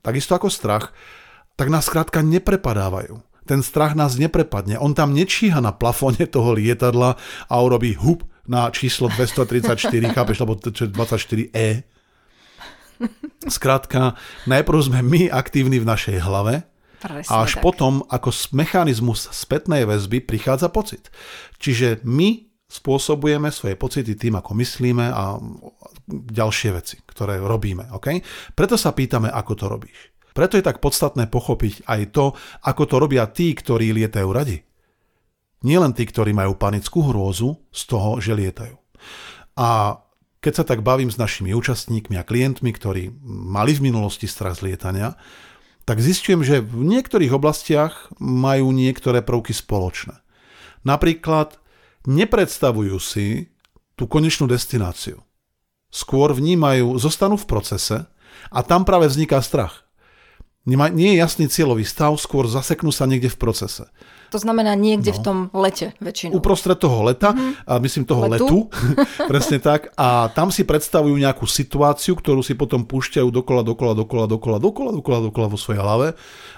takisto 0.01 0.33
ako 0.33 0.49
strach, 0.49 0.91
tak 1.53 1.69
nás 1.69 1.85
skrátka 1.85 2.25
neprepadávajú. 2.25 3.21
Ten 3.47 3.63
strach 3.63 3.95
nás 3.95 4.19
neprepadne. 4.19 4.75
On 4.75 4.91
tam 4.91 5.15
nečíha 5.15 5.63
na 5.63 5.71
plafone 5.71 6.27
toho 6.27 6.51
lietadla 6.51 7.15
a 7.47 7.53
urobí 7.63 7.95
hup 7.95 8.27
na 8.47 8.71
číslo 8.71 9.11
234, 9.11 9.91
chápeš, 10.15 10.37
lebo 10.41 10.55
to 10.55 10.71
je 10.71 10.87
24E. 10.87 11.83
Skrátka, 13.45 14.17
najprv 14.49 14.79
sme 14.81 14.99
my 15.05 15.21
aktívni 15.29 15.77
v 15.77 15.85
našej 15.85 16.17
hlave 16.23 16.65
Presne 16.97 17.29
a 17.29 17.45
až 17.45 17.61
tak. 17.61 17.63
potom, 17.63 18.01
ako 18.09 18.33
mechanizmus 18.57 19.29
spätnej 19.29 19.85
väzby, 19.85 20.25
prichádza 20.25 20.73
pocit. 20.73 21.13
Čiže 21.61 22.01
my 22.01 22.49
spôsobujeme 22.67 23.47
svoje 23.53 23.79
pocity 23.79 24.17
tým, 24.17 24.35
ako 24.35 24.51
myslíme 24.57 25.05
a 25.07 25.39
ďalšie 26.09 26.69
veci, 26.75 26.99
ktoré 27.05 27.39
robíme. 27.39 27.87
Okay? 27.95 28.19
Preto 28.51 28.75
sa 28.75 28.91
pýtame, 28.91 29.31
ako 29.31 29.53
to 29.55 29.65
robíš. 29.71 29.97
Preto 30.35 30.59
je 30.59 30.65
tak 30.67 30.83
podstatné 30.83 31.31
pochopiť 31.31 31.87
aj 31.89 32.01
to, 32.13 32.35
ako 32.67 32.83
to 32.85 32.95
robia 33.01 33.25
tí, 33.31 33.55
ktorí 33.57 33.89
lietajú 33.95 34.29
radi. 34.29 34.66
Nie 35.65 35.81
len 35.81 35.93
tí, 35.93 36.05
ktorí 36.05 36.37
majú 36.37 36.53
panickú 36.53 37.01
hrôzu 37.09 37.57
z 37.73 37.81
toho, 37.89 38.21
že 38.21 38.37
lietajú. 38.37 38.77
A 39.57 40.01
keď 40.37 40.53
sa 40.53 40.65
tak 40.69 40.85
bavím 40.85 41.09
s 41.09 41.17
našimi 41.17 41.51
účastníkmi 41.57 42.13
a 42.13 42.27
klientmi, 42.27 42.69
ktorí 42.69 43.09
mali 43.25 43.73
v 43.73 43.89
minulosti 43.89 44.29
strach 44.29 44.61
z 44.61 44.69
lietania, 44.69 45.17
tak 45.87 46.03
zistujem, 46.03 46.45
že 46.45 46.61
v 46.61 46.85
niektorých 46.85 47.33
oblastiach 47.33 48.11
majú 48.21 48.69
niektoré 48.69 49.25
prvky 49.25 49.55
spoločné. 49.55 50.19
Napríklad 50.85 51.57
nepredstavujú 52.05 53.01
si 53.01 53.49
tú 53.97 54.05
konečnú 54.05 54.45
destináciu. 54.45 55.25
Skôr 55.89 56.35
vnímajú, 56.37 56.99
zostanú 57.01 57.39
v 57.39 57.49
procese 57.49 57.97
a 58.53 58.59
tam 58.61 58.85
práve 58.85 59.09
vzniká 59.09 59.41
strach. 59.41 59.87
Nie 60.67 61.15
je 61.15 61.23
jasný 61.23 61.47
cieľový 61.47 61.87
stav, 61.87 62.13
skôr 62.19 62.45
zaseknú 62.45 62.91
sa 62.91 63.07
niekde 63.07 63.31
v 63.31 63.39
procese. 63.39 63.87
To 64.31 64.37
znamená 64.37 64.75
niekde 64.75 65.11
no. 65.13 65.17
v 65.17 65.19
tom 65.23 65.37
lete 65.55 65.95
väčšinou. 66.03 66.35
Uprostred 66.37 66.75
toho 66.75 67.07
leta, 67.07 67.31
mm-hmm. 67.31 67.63
a 67.63 67.73
myslím 67.79 68.03
toho 68.03 68.23
letu, 68.27 68.45
letu 68.45 68.59
presne 69.31 69.57
tak. 69.63 69.91
A 69.95 70.27
tam 70.35 70.51
si 70.51 70.67
predstavujú 70.67 71.15
nejakú 71.15 71.47
situáciu, 71.47 72.19
ktorú 72.19 72.43
si 72.43 72.53
potom 72.59 72.83
púšťajú 72.83 73.29
dokola, 73.31 73.63
dokola, 73.63 73.93
dokola, 73.95 74.25
dokola, 74.27 74.57
dokola, 74.59 74.89
dokola, 74.91 75.19
dokola 75.31 75.47
vo 75.47 75.57
svojej 75.57 75.79
hlave. 75.79 76.07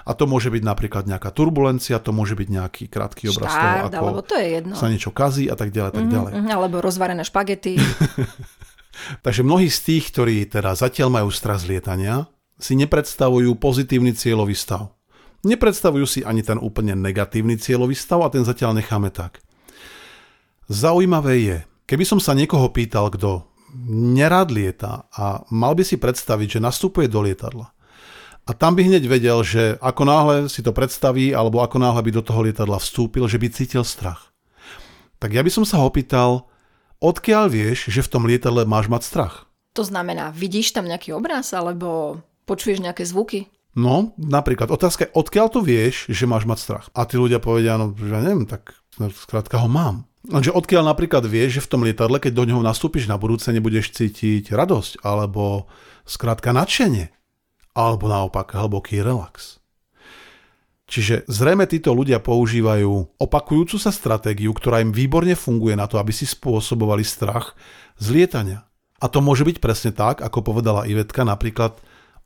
A 0.04 0.10
to 0.16 0.26
môže 0.26 0.50
byť 0.50 0.62
napríklad 0.66 1.06
nejaká 1.06 1.30
turbulencia, 1.30 2.02
to 2.02 2.10
môže 2.10 2.34
byť 2.34 2.48
nejaký 2.50 2.84
krátky 2.90 3.30
obraz 3.30 3.54
toho, 3.90 4.10
ako 4.10 4.22
to 4.26 4.34
je 4.36 4.46
jedno. 4.60 4.74
sa 4.74 4.90
niečo 4.90 5.14
kazí 5.14 5.46
a 5.46 5.54
tak 5.54 5.70
ďalej, 5.70 5.92
tak 5.94 6.04
mhm, 6.06 6.12
ďalej. 6.12 6.32
Mm-hmm, 6.36 6.54
alebo 6.54 6.76
rozvarené 6.82 7.22
špagety. 7.22 7.78
Takže 9.24 9.40
mnohí 9.46 9.72
z 9.72 9.80
tých, 9.80 10.12
ktorí 10.12 10.44
teda 10.50 10.76
zatiaľ 10.76 11.08
majú 11.08 11.28
strach 11.32 11.64
z 11.64 11.76
lietania, 11.76 12.28
si 12.60 12.76
nepredstavujú 12.76 13.56
pozitívny 13.56 14.12
cieľový 14.12 14.52
stav. 14.52 14.92
Nepredstavujú 15.40 16.04
si 16.04 16.20
ani 16.20 16.44
ten 16.44 16.60
úplne 16.60 16.92
negatívny 16.92 17.56
cieľový 17.56 17.96
stav 17.96 18.20
a 18.20 18.28
ten 18.28 18.44
zatiaľ 18.44 18.76
necháme 18.76 19.08
tak. 19.08 19.40
Zaujímavé 20.68 21.34
je, 21.40 21.58
keby 21.88 22.04
som 22.04 22.20
sa 22.20 22.36
niekoho 22.36 22.68
pýtal, 22.70 23.08
kto 23.08 23.48
nerad 23.90 24.52
lieta 24.52 25.08
a 25.10 25.42
mal 25.48 25.72
by 25.72 25.82
si 25.86 25.96
predstaviť, 25.96 26.58
že 26.58 26.64
nastupuje 26.64 27.08
do 27.08 27.24
lietadla. 27.24 27.72
A 28.48 28.50
tam 28.52 28.74
by 28.74 28.82
hneď 28.82 29.04
vedel, 29.06 29.40
že 29.46 29.78
ako 29.78 30.02
náhle 30.04 30.36
si 30.50 30.60
to 30.60 30.74
predstaví, 30.74 31.30
alebo 31.30 31.62
ako 31.62 31.78
náhle 31.78 32.02
by 32.02 32.10
do 32.10 32.22
toho 32.24 32.42
lietadla 32.44 32.82
vstúpil, 32.82 33.24
že 33.30 33.38
by 33.38 33.46
cítil 33.48 33.86
strach. 33.86 34.34
Tak 35.22 35.36
ja 35.36 35.44
by 35.44 35.50
som 35.52 35.64
sa 35.64 35.78
ho 35.80 35.86
opýtal, 35.86 36.50
odkiaľ 36.98 37.52
vieš, 37.52 37.92
že 37.92 38.02
v 38.02 38.10
tom 38.10 38.26
lietadle 38.26 38.66
máš 38.66 38.90
mať 38.90 39.02
strach? 39.06 39.34
To 39.78 39.86
znamená, 39.86 40.34
vidíš 40.34 40.74
tam 40.74 40.90
nejaký 40.90 41.14
obraz, 41.14 41.54
alebo 41.54 42.18
počuješ 42.48 42.82
nejaké 42.82 43.06
zvuky? 43.06 43.46
No, 43.78 44.18
napríklad, 44.18 44.66
otázka 44.74 45.14
odkiaľ 45.14 45.46
to 45.54 45.60
vieš, 45.62 46.10
že 46.10 46.26
máš 46.26 46.42
mať 46.42 46.58
strach? 46.58 46.86
A 46.90 47.06
tí 47.06 47.14
ľudia 47.14 47.38
povedia, 47.38 47.78
no, 47.78 47.94
ja 47.94 48.18
neviem, 48.18 48.46
tak 48.46 48.74
skrátka 49.14 49.62
ho 49.62 49.70
mám. 49.70 50.10
Lenže 50.26 50.52
odkiaľ 50.52 50.90
napríklad 50.90 51.24
vieš, 51.24 51.62
že 51.62 51.64
v 51.64 51.70
tom 51.70 51.80
lietadle, 51.86 52.20
keď 52.20 52.32
do 52.34 52.44
ňoho 52.50 52.62
nastúpiš 52.66 53.08
na 53.08 53.16
budúce, 53.16 53.48
nebudeš 53.48 53.94
cítiť 53.94 54.52
radosť, 54.52 55.00
alebo 55.06 55.70
skrátka 56.04 56.52
nadšenie, 56.52 57.08
alebo 57.72 58.10
naopak 58.10 58.52
hlboký 58.52 59.00
relax. 59.00 59.62
Čiže 60.90 61.30
zrejme 61.30 61.70
títo 61.70 61.94
ľudia 61.94 62.18
používajú 62.18 63.22
opakujúcu 63.22 63.78
sa 63.78 63.94
stratégiu, 63.94 64.50
ktorá 64.50 64.82
im 64.82 64.90
výborne 64.90 65.38
funguje 65.38 65.78
na 65.78 65.86
to, 65.86 66.02
aby 66.02 66.10
si 66.10 66.26
spôsobovali 66.26 67.06
strach 67.06 67.54
z 67.94 68.10
lietania. 68.10 68.66
A 68.98 69.06
to 69.06 69.22
môže 69.22 69.46
byť 69.46 69.62
presne 69.62 69.94
tak, 69.94 70.18
ako 70.18 70.42
povedala 70.42 70.90
Ivetka, 70.90 71.22
napríklad 71.22 71.78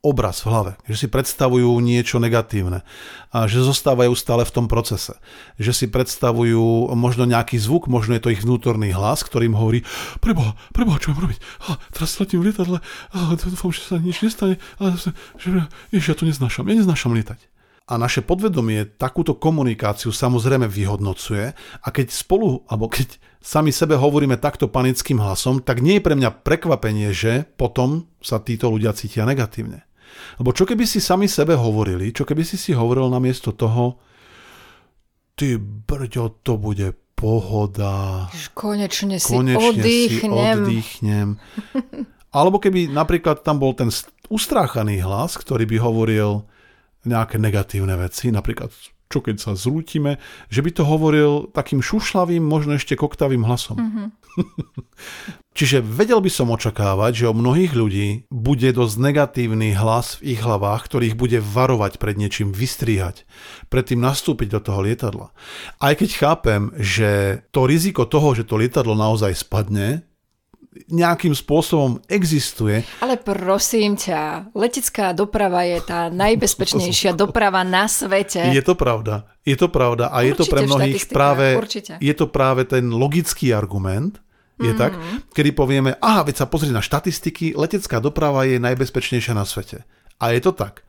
obraz 0.04 0.44
v 0.44 0.52
hlave, 0.52 0.72
že 0.84 1.04
si 1.04 1.06
predstavujú 1.08 1.80
niečo 1.80 2.20
negatívne 2.20 2.84
a 3.32 3.48
že 3.48 3.64
zostávajú 3.64 4.12
stále 4.12 4.44
v 4.44 4.54
tom 4.54 4.68
procese, 4.68 5.16
že 5.56 5.72
si 5.72 5.88
predstavujú 5.88 6.92
možno 6.92 7.24
nejaký 7.24 7.56
zvuk, 7.56 7.88
možno 7.88 8.14
je 8.14 8.22
to 8.22 8.32
ich 8.36 8.44
vnútorný 8.44 8.92
hlas, 8.92 9.24
ktorý 9.24 9.48
im 9.48 9.56
hovorí 9.56 9.80
preboha, 10.20 10.54
preboha, 10.76 11.00
čo 11.00 11.16
mám 11.16 11.24
robiť? 11.26 11.40
A, 11.66 11.80
teraz 11.96 12.20
letím 12.20 12.44
v 12.44 12.52
lietadle, 12.52 12.78
a, 13.16 13.18
dúfam, 13.34 13.72
že 13.72 13.82
sa 13.82 13.96
nič 13.96 14.20
nestane, 14.20 14.60
a, 14.76 14.92
že, 15.40 15.64
jež, 15.90 16.04
ja 16.12 16.14
to 16.14 16.28
neznášam, 16.28 16.68
ja 16.68 16.76
neznášam 16.76 17.16
lietať. 17.16 17.40
A 17.84 18.00
naše 18.00 18.24
podvedomie 18.24 18.96
takúto 18.96 19.36
komunikáciu 19.36 20.08
samozrejme 20.08 20.64
vyhodnocuje 20.64 21.52
a 21.84 21.88
keď 21.92 22.16
spolu, 22.16 22.64
alebo 22.64 22.88
keď 22.88 23.20
sami 23.44 23.76
sebe 23.76 24.00
hovoríme 24.00 24.40
takto 24.40 24.72
panickým 24.72 25.20
hlasom, 25.20 25.60
tak 25.60 25.84
nie 25.84 26.00
je 26.00 26.04
pre 26.08 26.16
mňa 26.16 26.40
prekvapenie, 26.40 27.12
že 27.12 27.44
potom 27.60 28.08
sa 28.24 28.40
títo 28.40 28.72
ľudia 28.72 28.96
cítia 28.96 29.28
negatívne. 29.28 29.84
Lebo 30.40 30.50
čo 30.50 30.64
keby 30.66 30.84
si 30.84 30.98
sami 30.98 31.30
sebe 31.30 31.54
hovorili, 31.54 32.10
čo 32.10 32.26
keby 32.26 32.42
si 32.42 32.58
si 32.58 32.74
hovoril 32.74 33.10
namiesto 33.10 33.54
toho, 33.54 33.98
ty 35.34 35.58
brďo, 35.58 36.42
to 36.42 36.58
bude 36.58 36.94
pohoda. 37.14 38.26
Konečne 38.54 39.22
si 39.22 39.32
konečne 39.32 39.62
oddychnem. 39.62 40.58
Si 40.58 40.60
oddychnem. 40.66 41.28
Alebo 42.36 42.58
keby 42.58 42.90
napríklad 42.90 43.46
tam 43.46 43.62
bol 43.62 43.78
ten 43.78 43.94
ustráchaný 44.26 45.06
hlas, 45.06 45.38
ktorý 45.38 45.70
by 45.70 45.76
hovoril 45.78 46.42
nejaké 47.06 47.38
negatívne 47.38 47.94
veci, 47.94 48.34
napríklad 48.34 48.74
čo 49.14 49.22
keď 49.22 49.38
sa 49.38 49.54
zrútime, 49.54 50.18
že 50.50 50.58
by 50.58 50.70
to 50.74 50.82
hovoril 50.82 51.46
takým 51.54 51.78
šušlavým, 51.78 52.42
možno 52.42 52.74
ešte 52.74 52.98
koktavým 52.98 53.46
hlasom. 53.46 53.78
Mm-hmm. 53.78 54.08
Čiže 55.58 55.86
vedel 55.86 56.18
by 56.18 56.26
som 56.26 56.50
očakávať, 56.50 57.22
že 57.22 57.30
o 57.30 57.38
mnohých 57.38 57.78
ľudí 57.78 58.08
bude 58.26 58.74
dosť 58.74 58.98
negatívny 58.98 59.78
hlas 59.78 60.18
v 60.18 60.34
ich 60.34 60.42
hlavách, 60.42 60.90
ktorých 60.90 61.14
bude 61.14 61.38
varovať 61.38 62.02
pred 62.02 62.18
niečím, 62.18 62.50
vystriehať, 62.50 63.22
predtým 63.70 64.02
nastúpiť 64.02 64.50
do 64.50 64.58
toho 64.58 64.82
lietadla. 64.82 65.30
Aj 65.78 65.94
keď 65.94 66.10
chápem, 66.10 66.74
že 66.74 67.38
to 67.54 67.70
riziko 67.70 68.02
toho, 68.10 68.34
že 68.34 68.42
to 68.42 68.58
lietadlo 68.58 68.98
naozaj 68.98 69.30
spadne, 69.46 70.02
nejakým 70.90 71.32
spôsobom 71.32 72.02
existuje. 72.10 72.82
Ale 73.00 73.16
prosím 73.16 73.94
ťa, 73.94 74.52
letecká 74.52 75.14
doprava 75.14 75.62
je 75.64 75.78
tá 75.82 76.10
najbezpečnejšia 76.10 77.14
doprava 77.22 77.62
na 77.62 77.86
svete. 77.86 78.50
Je 78.50 78.62
to 78.64 78.74
pravda. 78.74 79.28
Je 79.44 79.54
to 79.54 79.68
pravda 79.68 80.08
a 80.08 80.24
určite 80.24 80.28
je 80.28 80.32
to 80.34 80.44
pre 80.48 80.60
mnohých 80.64 81.04
práve, 81.12 81.46
určite. 81.54 81.94
je 82.00 82.14
to 82.16 82.26
práve 82.26 82.64
ten 82.64 82.88
logický 82.88 83.52
argument, 83.52 84.18
je 84.56 84.70
mm-hmm. 84.70 84.78
tak, 84.78 84.92
kedy 85.34 85.50
povieme, 85.52 85.98
aha, 85.98 86.24
veď 86.24 86.44
sa 86.44 86.46
pozri 86.46 86.70
na 86.70 86.80
štatistiky, 86.80 87.58
letecká 87.58 87.98
doprava 87.98 88.46
je 88.46 88.62
najbezpečnejšia 88.62 89.34
na 89.34 89.42
svete. 89.42 89.82
A 90.22 90.32
je 90.32 90.40
to 90.40 90.54
tak 90.54 90.86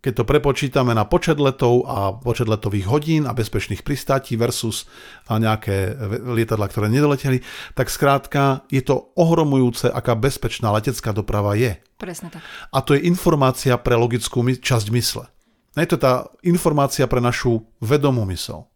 keď 0.00 0.12
to 0.16 0.24
prepočítame 0.24 0.96
na 0.96 1.04
počet 1.04 1.36
letov 1.36 1.84
a 1.84 2.16
počet 2.16 2.48
letových 2.48 2.88
hodín 2.88 3.22
a 3.28 3.36
bezpečných 3.36 3.84
pristátí 3.84 4.34
versus 4.40 4.88
nejaké 5.28 5.92
lietadla, 6.24 6.72
ktoré 6.72 6.88
nedoleteli, 6.88 7.44
tak 7.76 7.92
skrátka 7.92 8.64
je 8.72 8.80
to 8.80 9.12
ohromujúce, 9.14 9.92
aká 9.92 10.16
bezpečná 10.16 10.72
letecká 10.72 11.12
doprava 11.12 11.52
je. 11.52 11.76
Presne 12.00 12.32
tak. 12.32 12.40
A 12.72 12.78
to 12.80 12.96
je 12.96 13.04
informácia 13.04 13.76
pre 13.76 13.92
logickú 13.92 14.40
časť 14.40 14.86
mysle. 14.96 15.28
Je 15.76 15.86
to 15.86 16.00
tá 16.00 16.26
informácia 16.42 17.04
pre 17.04 17.20
našu 17.20 17.68
vedomú 17.78 18.24
mysel. 18.32 18.66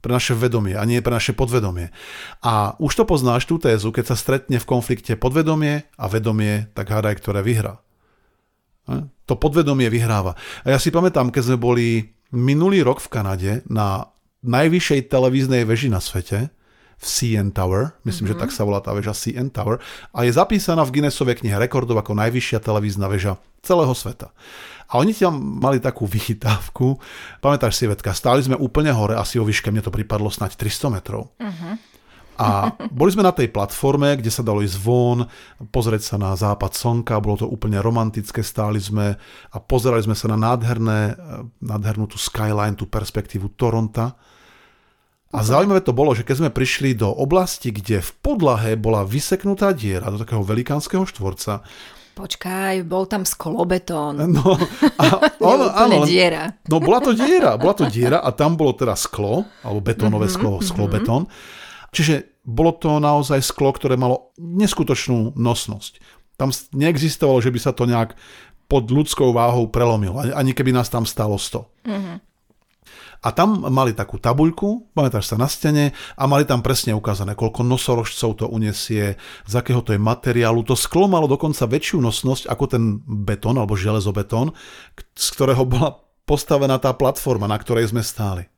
Pre 0.00 0.12
naše 0.12 0.32
vedomie 0.32 0.76
a 0.76 0.84
nie 0.88 1.04
pre 1.04 1.12
naše 1.12 1.36
podvedomie. 1.36 1.92
A 2.40 2.72
už 2.80 3.00
to 3.00 3.04
poznáš 3.04 3.44
tú 3.44 3.60
tézu, 3.60 3.92
keď 3.92 4.12
sa 4.12 4.16
stretne 4.16 4.56
v 4.56 4.68
konflikte 4.68 5.12
podvedomie 5.16 5.84
a 6.00 6.04
vedomie, 6.08 6.72
tak 6.72 6.88
hádaj, 6.88 7.20
ktoré 7.20 7.44
vyhrá. 7.44 7.84
To 9.26 9.34
podvedomie 9.38 9.86
vyhráva. 9.86 10.34
A 10.66 10.74
ja 10.74 10.78
si 10.82 10.90
pamätám, 10.90 11.30
keď 11.30 11.54
sme 11.54 11.58
boli 11.58 11.86
minulý 12.34 12.82
rok 12.82 12.98
v 12.98 13.10
Kanade 13.10 13.52
na 13.70 14.10
najvyššej 14.42 15.10
televíznej 15.12 15.62
veži 15.68 15.92
na 15.92 16.00
svete, 16.00 16.50
v 17.00 17.04
CN 17.08 17.48
Tower, 17.56 17.96
myslím, 18.04 18.28
mm-hmm. 18.28 18.36
že 18.36 18.42
tak 18.44 18.52
sa 18.52 18.68
volá 18.68 18.84
tá 18.84 18.92
väža 18.92 19.16
CN 19.16 19.48
Tower, 19.48 19.80
a 20.12 20.28
je 20.28 20.36
zapísaná 20.36 20.84
v 20.84 21.00
Guinnessovej 21.00 21.40
knihe 21.40 21.56
rekordov 21.56 21.96
ako 21.96 22.12
najvyššia 22.12 22.60
televízna 22.60 23.08
väža 23.08 23.40
celého 23.64 23.96
sveta. 23.96 24.36
A 24.92 25.00
oni 25.00 25.16
tam 25.16 25.32
mali 25.40 25.80
takú 25.80 26.04
vychytávku, 26.04 27.00
pamätáš 27.40 27.80
si, 27.80 27.88
Vetka, 27.88 28.12
stáli 28.12 28.44
sme 28.44 28.58
úplne 28.60 28.92
hore, 28.92 29.16
asi 29.16 29.40
o 29.40 29.48
výške, 29.48 29.72
mne 29.72 29.80
to 29.80 29.94
pripadlo 29.94 30.28
snať 30.28 30.60
300 30.60 30.96
metrov. 31.00 31.32
Mm-hmm. 31.40 31.72
A 32.40 32.72
boli 32.88 33.12
sme 33.12 33.20
na 33.20 33.36
tej 33.36 33.52
platforme, 33.52 34.16
kde 34.16 34.32
sa 34.32 34.40
dalo 34.40 34.64
ísť 34.64 34.80
von, 34.80 35.28
pozrieť 35.68 36.02
sa 36.08 36.16
na 36.16 36.32
západ 36.32 36.72
slnka, 36.72 37.20
bolo 37.20 37.44
to 37.44 37.44
úplne 37.44 37.76
romantické, 37.84 38.40
stáli 38.40 38.80
sme 38.80 39.20
a 39.52 39.56
pozerali 39.60 40.00
sme 40.00 40.16
sa 40.16 40.32
na 40.32 40.40
nádherné, 40.40 41.20
nádhernú 41.60 42.08
tú 42.08 42.16
skyline, 42.16 42.80
tú 42.80 42.88
perspektívu 42.88 43.52
Toronta. 43.60 44.16
A 45.30 45.44
zaujímavé 45.44 45.84
to 45.84 45.92
bolo, 45.92 46.16
že 46.16 46.24
keď 46.24 46.36
sme 46.40 46.50
prišli 46.50 46.96
do 46.96 47.12
oblasti, 47.12 47.70
kde 47.70 48.00
v 48.00 48.10
podlahe 48.24 48.72
bola 48.74 49.04
vyseknutá 49.04 49.76
diera 49.76 50.08
do 50.08 50.16
takého 50.16 50.40
velikánskeho 50.40 51.04
štvorca, 51.04 51.60
Počkaj, 52.10 52.84
bol 52.84 53.08
tam 53.08 53.24
sklobetón. 53.24 54.20
No, 54.34 54.52
a 55.00 55.04
ono, 55.40 55.72
áno, 55.72 56.04
diera. 56.04 56.52
No 56.68 56.82
bola 56.82 57.00
to 57.00 57.16
diera, 57.16 57.56
bola 57.56 57.74
to 57.80 57.86
diera 57.88 58.20
a 58.20 58.28
tam 58.34 58.60
bolo 58.60 58.76
teda 58.76 58.92
sklo, 58.92 59.46
alebo 59.64 59.80
betónové 59.80 60.28
mm-hmm, 60.28 60.36
sklo, 60.36 60.52
sklobetón. 60.60 61.24
Mm-hmm. 61.24 61.59
Čiže 61.90 62.42
bolo 62.46 62.74
to 62.74 62.98
naozaj 62.98 63.42
sklo, 63.42 63.70
ktoré 63.74 63.94
malo 63.94 64.34
neskutočnú 64.38 65.36
nosnosť. 65.36 66.00
Tam 66.40 66.54
neexistovalo, 66.72 67.44
že 67.44 67.52
by 67.52 67.58
sa 67.60 67.72
to 67.76 67.84
nejak 67.84 68.16
pod 68.70 68.86
ľudskou 68.86 69.34
váhou 69.34 69.66
prelomilo, 69.66 70.22
ani 70.22 70.54
keby 70.54 70.70
nás 70.70 70.86
tam 70.86 71.02
stalo 71.02 71.34
100. 71.34 71.90
Mm-hmm. 71.90 72.16
A 73.20 73.28
tam 73.36 73.68
mali 73.68 73.92
takú 73.92 74.16
tabuľku, 74.16 74.96
pamätáš 74.96 75.28
sa 75.28 75.36
na 75.36 75.44
stene, 75.44 75.92
a 76.16 76.24
mali 76.24 76.48
tam 76.48 76.64
presne 76.64 76.96
ukázané, 76.96 77.36
koľko 77.36 77.60
nosorožcov 77.68 78.30
to 78.40 78.46
unesie, 78.48 79.20
z 79.44 79.52
akého 79.52 79.84
to 79.84 79.92
je 79.92 80.00
materiálu. 80.00 80.64
To 80.64 80.72
sklo 80.72 81.04
malo 81.04 81.28
dokonca 81.28 81.68
väčšiu 81.68 82.00
nosnosť 82.00 82.48
ako 82.48 82.64
ten 82.64 82.82
betón 83.04 83.60
alebo 83.60 83.76
železobetón, 83.76 84.56
z 85.12 85.26
ktorého 85.36 85.68
bola 85.68 86.00
postavená 86.24 86.80
tá 86.80 86.96
platforma, 86.96 87.44
na 87.44 87.60
ktorej 87.60 87.92
sme 87.92 88.00
stáli. 88.00 88.48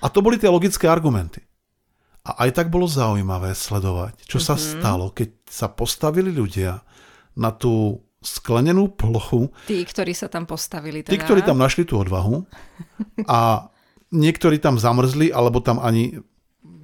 A 0.00 0.08
to 0.08 0.24
boli 0.24 0.40
tie 0.40 0.48
logické 0.48 0.88
argumenty. 0.88 1.44
A 2.22 2.46
aj 2.46 2.50
tak 2.54 2.66
bolo 2.70 2.86
zaujímavé 2.86 3.50
sledovať, 3.50 4.26
čo 4.30 4.38
mm-hmm. 4.38 4.46
sa 4.46 4.54
mhm. 4.54 4.62
stalo, 4.62 5.06
keď 5.10 5.28
sa 5.50 5.66
postavili 5.70 6.30
ľudia 6.30 6.78
na 7.34 7.50
tú 7.50 7.98
sklenenú 8.22 8.94
plochu. 8.94 9.50
Tí, 9.66 9.82
ktorí 9.82 10.14
sa 10.14 10.30
tam 10.30 10.46
postavili. 10.46 11.02
Teda. 11.02 11.10
Tí, 11.10 11.18
ktorí 11.18 11.42
tam 11.42 11.58
našli 11.58 11.82
tú 11.82 11.98
odvahu 11.98 12.46
a 13.26 13.66
niektorí 14.14 14.62
tam 14.62 14.78
zamrzli, 14.78 15.34
alebo 15.34 15.58
tam 15.58 15.82
ani 15.82 16.22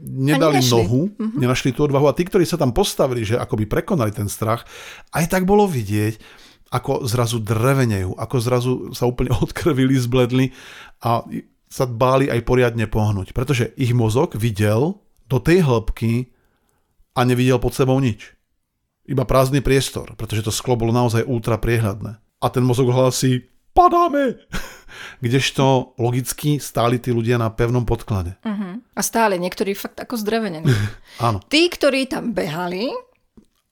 nedali 0.03 0.59
ani 0.59 0.71
nohu, 0.71 1.15
mm-hmm. 1.15 1.39
nenašli 1.39 1.71
tú 1.71 1.87
odvahu 1.87 2.11
a 2.11 2.17
tí, 2.17 2.27
ktorí 2.27 2.43
sa 2.43 2.59
tam 2.59 2.75
postavili, 2.75 3.23
že 3.23 3.39
akoby 3.39 3.71
prekonali 3.71 4.11
ten 4.11 4.27
strach, 4.27 4.67
aj 5.15 5.31
tak 5.31 5.47
bolo 5.47 5.67
vidieť, 5.71 6.19
ako 6.69 7.09
zrazu 7.09 7.41
drevenejú, 7.41 8.19
ako 8.19 8.37
zrazu 8.39 8.73
sa 8.93 9.09
úplne 9.09 9.33
odkrvili, 9.45 9.95
zbledli 9.95 10.51
a 11.03 11.23
sa 11.69 11.85
báli 11.85 12.33
aj 12.33 12.41
poriadne 12.49 12.89
pohnúť, 12.89 13.37
pretože 13.37 13.77
ich 13.77 13.93
mozog 13.93 14.35
videl 14.35 14.97
do 15.29 15.39
tej 15.39 15.63
hĺbky 15.63 16.33
a 17.13 17.21
nevidel 17.23 17.61
pod 17.61 17.77
sebou 17.77 18.01
nič. 18.01 18.33
Iba 19.09 19.25
prázdny 19.25 19.65
priestor, 19.65 20.13
pretože 20.17 20.45
to 20.45 20.53
sklo 20.53 20.77
bolo 20.77 20.93
naozaj 20.93 21.25
ultra 21.25 21.57
priehľadné. 21.57 22.21
A 22.41 22.47
ten 22.53 22.65
mozog 22.65 22.93
hlási, 22.93 23.49
padáme! 23.73 24.37
Kdežto 25.25 25.97
logicky 26.01 26.61
stáli 26.61 27.01
tí 27.01 27.13
ľudia 27.13 27.37
na 27.37 27.53
pevnom 27.53 27.85
podklade. 27.85 28.37
Uh-huh. 28.45 28.81
A 28.97 29.01
stáli 29.01 29.37
niektorí 29.41 29.73
fakt 29.77 30.01
ako 30.01 30.17
zdrevenení. 30.17 30.69
Áno. 31.27 31.41
Tí, 31.49 31.69
ktorí 31.69 32.09
tam 32.09 32.37
behali, 32.37 32.93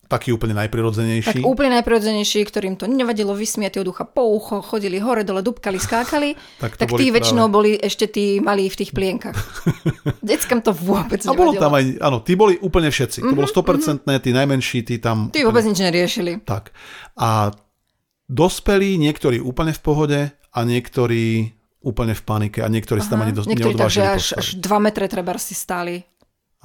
taký 0.07 0.31
úplne 0.35 0.55
najprirodzenejší. 0.55 1.43
Tak 1.43 1.47
úplne 1.47 1.79
najprirodzenejší, 1.79 2.47
ktorým 2.47 2.75
to 2.79 2.87
nevadilo 2.87 3.35
vysmiať 3.35 3.83
od 3.83 3.91
ducha 3.91 4.07
po 4.07 4.27
ucho, 4.35 4.63
chodili 4.63 5.03
hore, 5.03 5.27
dole, 5.27 5.43
dubkali, 5.43 5.79
skákali, 5.79 6.39
tak, 6.63 6.79
tak 6.79 6.89
tí 6.95 7.11
práve... 7.11 7.15
väčšinou 7.21 7.47
boli 7.51 7.75
ešte 7.77 8.07
tí 8.07 8.39
malí 8.39 8.71
v 8.71 8.77
tých 8.79 8.91
plienkach. 8.95 9.37
Deckám 10.27 10.63
to 10.63 10.71
vôbec 10.71 11.23
nevadilo. 11.23 11.35
A 11.35 11.41
bolo 11.43 11.53
tam 11.59 11.73
aj, 11.75 11.85
áno, 11.99 12.19
tí 12.23 12.39
boli 12.39 12.55
úplne 12.63 12.89
všetci. 12.89 13.23
Mm-hmm, 13.23 13.31
to 13.31 13.39
bolo 13.39 13.49
100%, 13.51 14.07
mm-hmm. 14.07 14.23
tí 14.23 14.31
najmenší, 14.31 14.79
tí 14.87 14.95
tam... 15.03 15.29
Tí 15.35 15.43
vôbec 15.43 15.67
nič 15.67 15.79
neriešili. 15.83 16.47
Tak. 16.47 16.71
A 17.19 17.51
dospelí, 18.31 18.99
niektorí 18.99 19.43
úplne 19.43 19.75
v 19.75 19.81
pohode 19.83 20.21
a 20.33 20.59
niektorí 20.63 21.55
úplne 21.87 22.19
v 22.19 22.23
panike 22.27 22.59
a 22.63 22.67
niektorí 22.67 22.99
sa 22.99 23.15
tam 23.15 23.23
ani 23.23 23.31
do, 23.31 23.47
niektorí 23.47 23.79
takže 23.79 24.03
až, 24.03 24.25
až 24.35 24.47
2 24.59 24.67
metre 24.83 25.07
treba 25.07 25.39
si 25.39 25.55
stáli 25.55 26.03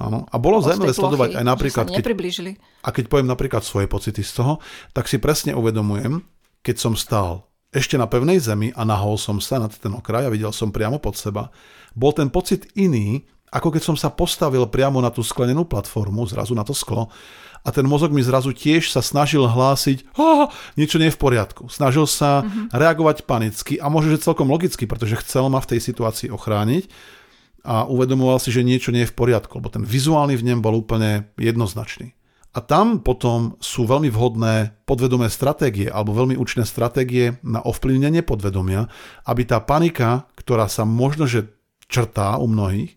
Áno. 0.02 0.26
A 0.26 0.36
bolo 0.42 0.58
zaujímavé 0.58 0.90
sledovať 0.90 1.38
aj 1.38 1.44
napríklad, 1.46 1.86
keď, 1.86 2.04
a 2.82 2.88
keď 2.90 3.04
poviem 3.06 3.30
napríklad 3.30 3.62
svoje 3.62 3.86
pocity 3.86 4.26
z 4.26 4.42
toho, 4.42 4.58
tak 4.90 5.06
si 5.06 5.22
presne 5.22 5.54
uvedomujem, 5.54 6.26
keď 6.66 6.76
som 6.82 6.98
stál 6.98 7.46
ešte 7.70 7.94
na 7.94 8.10
pevnej 8.10 8.42
zemi 8.42 8.74
a 8.74 8.82
nahol 8.82 9.14
som 9.14 9.38
sa 9.38 9.62
nad 9.62 9.70
ten 9.70 9.94
okraj 9.94 10.26
a 10.26 10.34
videl 10.34 10.50
som 10.50 10.74
priamo 10.74 10.98
pod 10.98 11.14
seba, 11.14 11.54
bol 11.94 12.10
ten 12.10 12.28
pocit 12.28 12.66
iný, 12.74 13.22
ako 13.54 13.78
keď 13.78 13.82
som 13.86 13.96
sa 13.96 14.10
postavil 14.10 14.66
priamo 14.66 14.98
na 14.98 15.08
tú 15.14 15.22
sklenenú 15.22 15.64
platformu, 15.64 16.26
zrazu 16.26 16.52
na 16.52 16.66
to 16.66 16.74
sklo, 16.74 17.08
a 17.62 17.70
ten 17.70 17.86
mozog 17.86 18.10
mi 18.10 18.18
zrazu 18.26 18.50
tiež 18.50 18.90
sa 18.90 18.98
snažil 18.98 19.46
hlásiť, 19.46 20.18
oh, 20.18 20.50
niečo 20.74 20.98
nie 20.98 21.08
je 21.08 21.14
v 21.14 21.22
poriadku. 21.22 21.70
Snažil 21.70 22.10
sa 22.10 22.42
mm-hmm. 22.42 22.74
reagovať 22.74 23.22
panicky 23.22 23.78
a 23.78 23.86
možno, 23.86 24.18
že 24.18 24.26
celkom 24.26 24.50
logicky, 24.50 24.82
pretože 24.82 25.22
chcel 25.22 25.46
ma 25.46 25.62
v 25.62 25.70
tej 25.70 25.80
situácii 25.80 26.28
ochrániť 26.34 26.90
a 27.62 27.86
uvedomoval 27.86 28.42
si, 28.42 28.50
že 28.50 28.66
niečo 28.66 28.90
nie 28.90 29.06
je 29.06 29.10
v 29.10 29.18
poriadku, 29.18 29.62
lebo 29.62 29.70
ten 29.70 29.86
vizuálny 29.86 30.34
v 30.34 30.46
ňom 30.52 30.60
bol 30.60 30.74
úplne 30.78 31.30
jednoznačný. 31.38 32.14
A 32.52 32.60
tam 32.60 33.00
potom 33.00 33.56
sú 33.64 33.88
veľmi 33.88 34.12
vhodné 34.12 34.84
podvedomé 34.84 35.32
stratégie 35.32 35.88
alebo 35.88 36.12
veľmi 36.12 36.36
účinné 36.36 36.68
stratégie 36.68 37.40
na 37.40 37.64
ovplyvnenie 37.64 38.20
podvedomia, 38.20 38.92
aby 39.24 39.48
tá 39.48 39.56
panika, 39.64 40.28
ktorá 40.36 40.68
sa 40.68 40.84
možno 40.84 41.24
že 41.24 41.48
črtá 41.88 42.36
u 42.36 42.44
mnohých, 42.52 42.92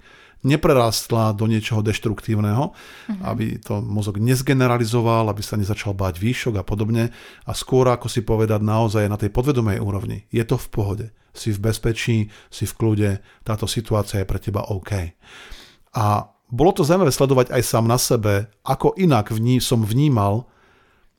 neprerastla 0.45 1.33
do 1.33 1.49
niečoho 1.49 1.81
deštruktívneho, 1.81 2.69
uh-huh. 2.69 3.21
aby 3.25 3.57
to 3.57 3.81
mozog 3.81 4.21
nezgeneralizoval, 4.21 5.25
aby 5.31 5.41
sa 5.41 5.57
nezačal 5.57 5.97
báť 5.97 6.21
výšok 6.21 6.61
a 6.61 6.63
podobne. 6.63 7.09
A 7.49 7.51
skôr, 7.57 7.89
ako 7.89 8.05
si 8.05 8.21
povedať, 8.21 8.61
naozaj 8.61 9.09
na 9.09 9.17
tej 9.17 9.33
podvedomej 9.33 9.81
úrovni. 9.81 10.29
Je 10.29 10.45
to 10.45 10.61
v 10.61 10.67
pohode. 10.69 11.05
Si 11.35 11.51
v 11.51 11.59
bezpečí, 11.59 12.31
si 12.49 12.63
v 12.63 12.73
kľude, 12.73 13.11
táto 13.43 13.67
situácia 13.67 14.23
je 14.23 14.29
pre 14.29 14.39
teba 14.39 14.65
OK. 14.71 14.91
A 15.95 16.05
bolo 16.47 16.71
to 16.71 16.87
zaujímavé 16.87 17.11
sledovať 17.11 17.51
aj 17.51 17.61
sám 17.61 17.85
na 17.85 17.99
sebe, 17.99 18.47
ako 18.63 18.95
inak 18.95 19.29
vní, 19.35 19.59
som 19.59 19.83
vnímal 19.83 20.47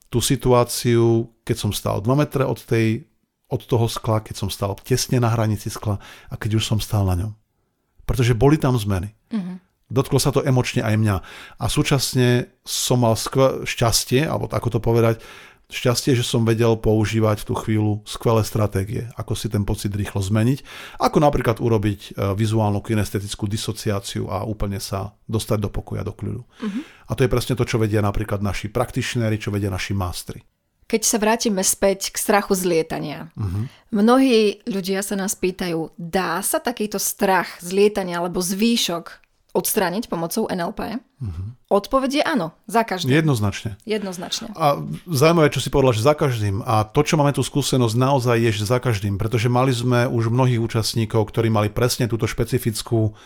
tú 0.09 0.25
situáciu, 0.25 1.29
keď 1.45 1.57
som 1.57 1.71
stál 1.75 2.01
2 2.01 2.09
metre 2.17 2.47
od, 2.47 2.57
tej, 2.63 3.05
od 3.53 3.61
toho 3.63 3.87
skla, 3.87 4.25
keď 4.25 4.47
som 4.47 4.49
stál 4.49 4.73
tesne 4.81 5.21
na 5.21 5.31
hranici 5.31 5.69
skla 5.69 6.01
a 6.31 6.35
keď 6.35 6.59
už 6.59 6.65
som 6.65 6.79
stál 6.81 7.05
na 7.05 7.15
ňom 7.15 7.33
pretože 8.07 8.39
boli 8.39 8.57
tam 8.57 8.79
zmeny. 8.79 9.11
Mm-hmm. 9.35 9.57
Dotklo 9.91 10.19
sa 10.23 10.31
to 10.31 10.43
emočne 10.47 10.83
aj 10.83 10.95
mňa. 10.95 11.17
A 11.59 11.65
súčasne 11.67 12.55
som 12.63 13.03
mal 13.03 13.19
skve- 13.19 13.67
šťastie, 13.67 14.25
alebo 14.25 14.51
ako 14.51 14.79
to 14.79 14.81
povedať, 14.81 15.23
šťastie, 15.67 16.15
že 16.15 16.23
som 16.23 16.47
vedel 16.47 16.79
používať 16.79 17.43
v 17.43 17.47
tú 17.47 17.55
chvíľu 17.59 17.93
skvelé 18.07 18.47
stratégie, 18.47 19.11
ako 19.19 19.35
si 19.35 19.51
ten 19.51 19.67
pocit 19.67 19.91
rýchlo 19.91 20.23
zmeniť, 20.23 20.63
ako 21.03 21.19
napríklad 21.19 21.59
urobiť 21.59 22.01
e, 22.01 22.11
vizuálnu 22.39 22.79
kinestetickú 22.79 23.51
disociáciu 23.51 24.31
a 24.31 24.47
úplne 24.47 24.79
sa 24.79 25.19
dostať 25.27 25.59
do 25.67 25.71
pokoja, 25.71 26.07
do 26.07 26.15
kľudu. 26.15 26.47
Mm-hmm. 26.47 26.83
A 27.11 27.13
to 27.19 27.27
je 27.27 27.33
presne 27.33 27.55
to, 27.59 27.67
čo 27.67 27.83
vedia 27.83 27.99
napríklad 27.99 28.39
naši 28.39 28.71
praktičnéri, 28.71 29.43
čo 29.43 29.51
vedia 29.51 29.71
naši 29.71 29.95
mástri. 29.95 30.39
Keď 30.87 31.03
sa 31.03 31.19
vrátime 31.19 31.67
späť 31.67 32.15
k 32.15 32.17
strachu 32.23 32.55
z 32.55 32.63
lietania. 32.63 33.35
Uh-huh. 33.35 33.67
Mnohí 33.91 34.63
ľudia 34.71 35.03
sa 35.03 35.19
nás 35.19 35.35
pýtajú, 35.35 35.91
dá 35.99 36.39
sa 36.47 36.63
takýto 36.63 37.03
strach 37.03 37.59
z 37.59 37.75
lietania 37.75 38.23
alebo 38.23 38.39
zvýšok 38.39 39.26
odstrániť 39.57 40.13
pomocou 40.13 40.45
NLP? 40.53 41.01
Mhm. 41.17 41.43
Odpoveď 41.73 42.11
je 42.21 42.23
áno, 42.23 42.53
za 42.69 42.85
každým. 42.85 43.11
Jednoznačne. 43.17 43.81
Jednoznačne. 43.89 44.53
A 44.55 44.79
zaujímavé, 45.09 45.49
čo 45.51 45.65
si 45.65 45.73
povedal, 45.73 45.97
že 45.97 46.05
za 46.05 46.15
každým. 46.15 46.61
A 46.63 46.85
to, 46.85 47.01
čo 47.03 47.17
máme 47.17 47.33
tu 47.33 47.41
skúsenosť, 47.41 47.97
naozaj 47.97 48.37
je, 48.39 48.51
že 48.63 48.71
za 48.71 48.79
každým. 48.79 49.17
Pretože 49.19 49.51
mali 49.51 49.75
sme 49.75 50.07
už 50.07 50.31
mnohých 50.31 50.61
účastníkov, 50.61 51.33
ktorí 51.33 51.49
mali 51.51 51.73
presne 51.73 52.07
túto 52.07 52.29
špecifickú 52.29 53.17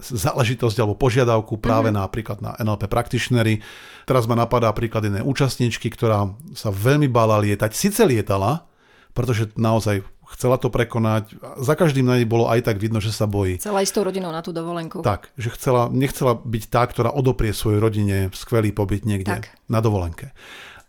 záležitosť 0.00 0.76
alebo 0.82 0.98
požiadavku 0.98 1.60
práve 1.60 1.92
mm-hmm. 1.92 2.02
napríklad 2.02 2.38
na 2.40 2.56
NLP 2.58 2.88
practitionery. 2.88 3.60
Teraz 4.08 4.26
ma 4.26 4.34
napadá 4.34 4.72
príklad 4.72 5.06
jednej 5.06 5.22
účastničky, 5.22 5.92
ktorá 5.92 6.32
sa 6.56 6.72
veľmi 6.72 7.06
bála 7.06 7.38
lietať. 7.38 7.70
Sice 7.76 8.02
lietala, 8.08 8.66
pretože 9.12 9.52
naozaj 9.54 10.02
chcela 10.34 10.56
to 10.56 10.72
prekonať. 10.72 11.36
Za 11.60 11.76
každým 11.76 12.08
na 12.08 12.18
nej 12.18 12.28
bolo 12.28 12.48
aj 12.48 12.66
tak 12.66 12.80
vidno, 12.80 12.98
že 12.98 13.12
sa 13.12 13.28
bojí. 13.28 13.60
Chcela 13.60 13.84
ísť 13.84 13.92
s 13.92 13.96
tou 13.96 14.04
rodinou 14.04 14.32
na 14.32 14.40
tú 14.40 14.50
dovolenku. 14.50 15.04
Tak, 15.04 15.30
že 15.36 15.52
chcela, 15.54 15.92
nechcela 15.92 16.34
byť 16.36 16.62
tá, 16.72 16.82
ktorá 16.88 17.12
odoprie 17.12 17.52
svojej 17.52 17.78
rodine 17.78 18.16
skvelý 18.32 18.72
pobyt 18.72 19.04
niekde 19.04 19.44
tak. 19.44 19.52
na 19.68 19.78
dovolenke. 19.78 20.32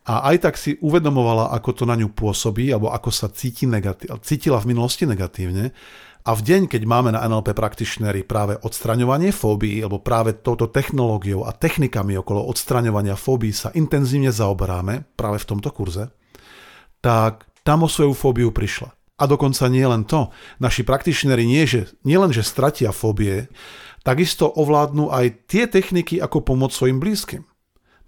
A 0.04 0.36
aj 0.36 0.38
tak 0.44 0.56
si 0.60 0.76
uvedomovala, 0.84 1.56
ako 1.56 1.70
to 1.72 1.84
na 1.88 1.96
ňu 1.96 2.12
pôsobí, 2.12 2.68
alebo 2.72 2.92
ako 2.92 3.08
sa 3.08 3.32
cíti 3.32 3.64
negatív, 3.64 4.20
cítila 4.20 4.60
v 4.60 4.76
minulosti 4.76 5.08
negatívne 5.08 5.72
a 6.24 6.32
v 6.40 6.42
deň, 6.44 6.72
keď 6.72 6.88
máme 6.88 7.12
na 7.12 7.24
NLP 7.28 7.52
practitionery 7.52 8.24
práve 8.24 8.56
odstraňovanie 8.56 9.36
fóbií, 9.36 9.84
alebo 9.84 10.00
práve 10.00 10.40
touto 10.40 10.72
technológiou 10.72 11.44
a 11.44 11.52
technikami 11.52 12.16
okolo 12.16 12.48
odstraňovania 12.48 13.20
fóbií 13.20 13.52
sa 13.52 13.76
intenzívne 13.76 14.32
zaoberáme 14.32 15.04
práve 15.20 15.44
v 15.44 15.50
tomto 15.52 15.68
kurze, 15.76 16.16
tak 17.04 17.44
tam 17.68 17.84
o 17.84 17.92
svoju 17.92 18.16
fóbiu 18.16 18.56
prišla. 18.56 19.03
A 19.18 19.30
dokonca 19.30 19.70
nie 19.70 19.86
len 19.86 20.10
to. 20.10 20.34
Naši 20.58 20.82
practitionery 20.82 21.46
nie, 21.46 21.64
že, 21.70 21.94
nie 22.02 22.18
len, 22.18 22.34
že 22.34 22.42
stratia 22.42 22.90
fóbie, 22.90 23.48
takisto 24.02 24.50
ovládnu 24.50 25.14
aj 25.14 25.48
tie 25.48 25.70
techniky, 25.70 26.18
ako 26.18 26.42
pomôcť 26.42 26.74
svojim 26.74 26.98
blízkym. 26.98 27.44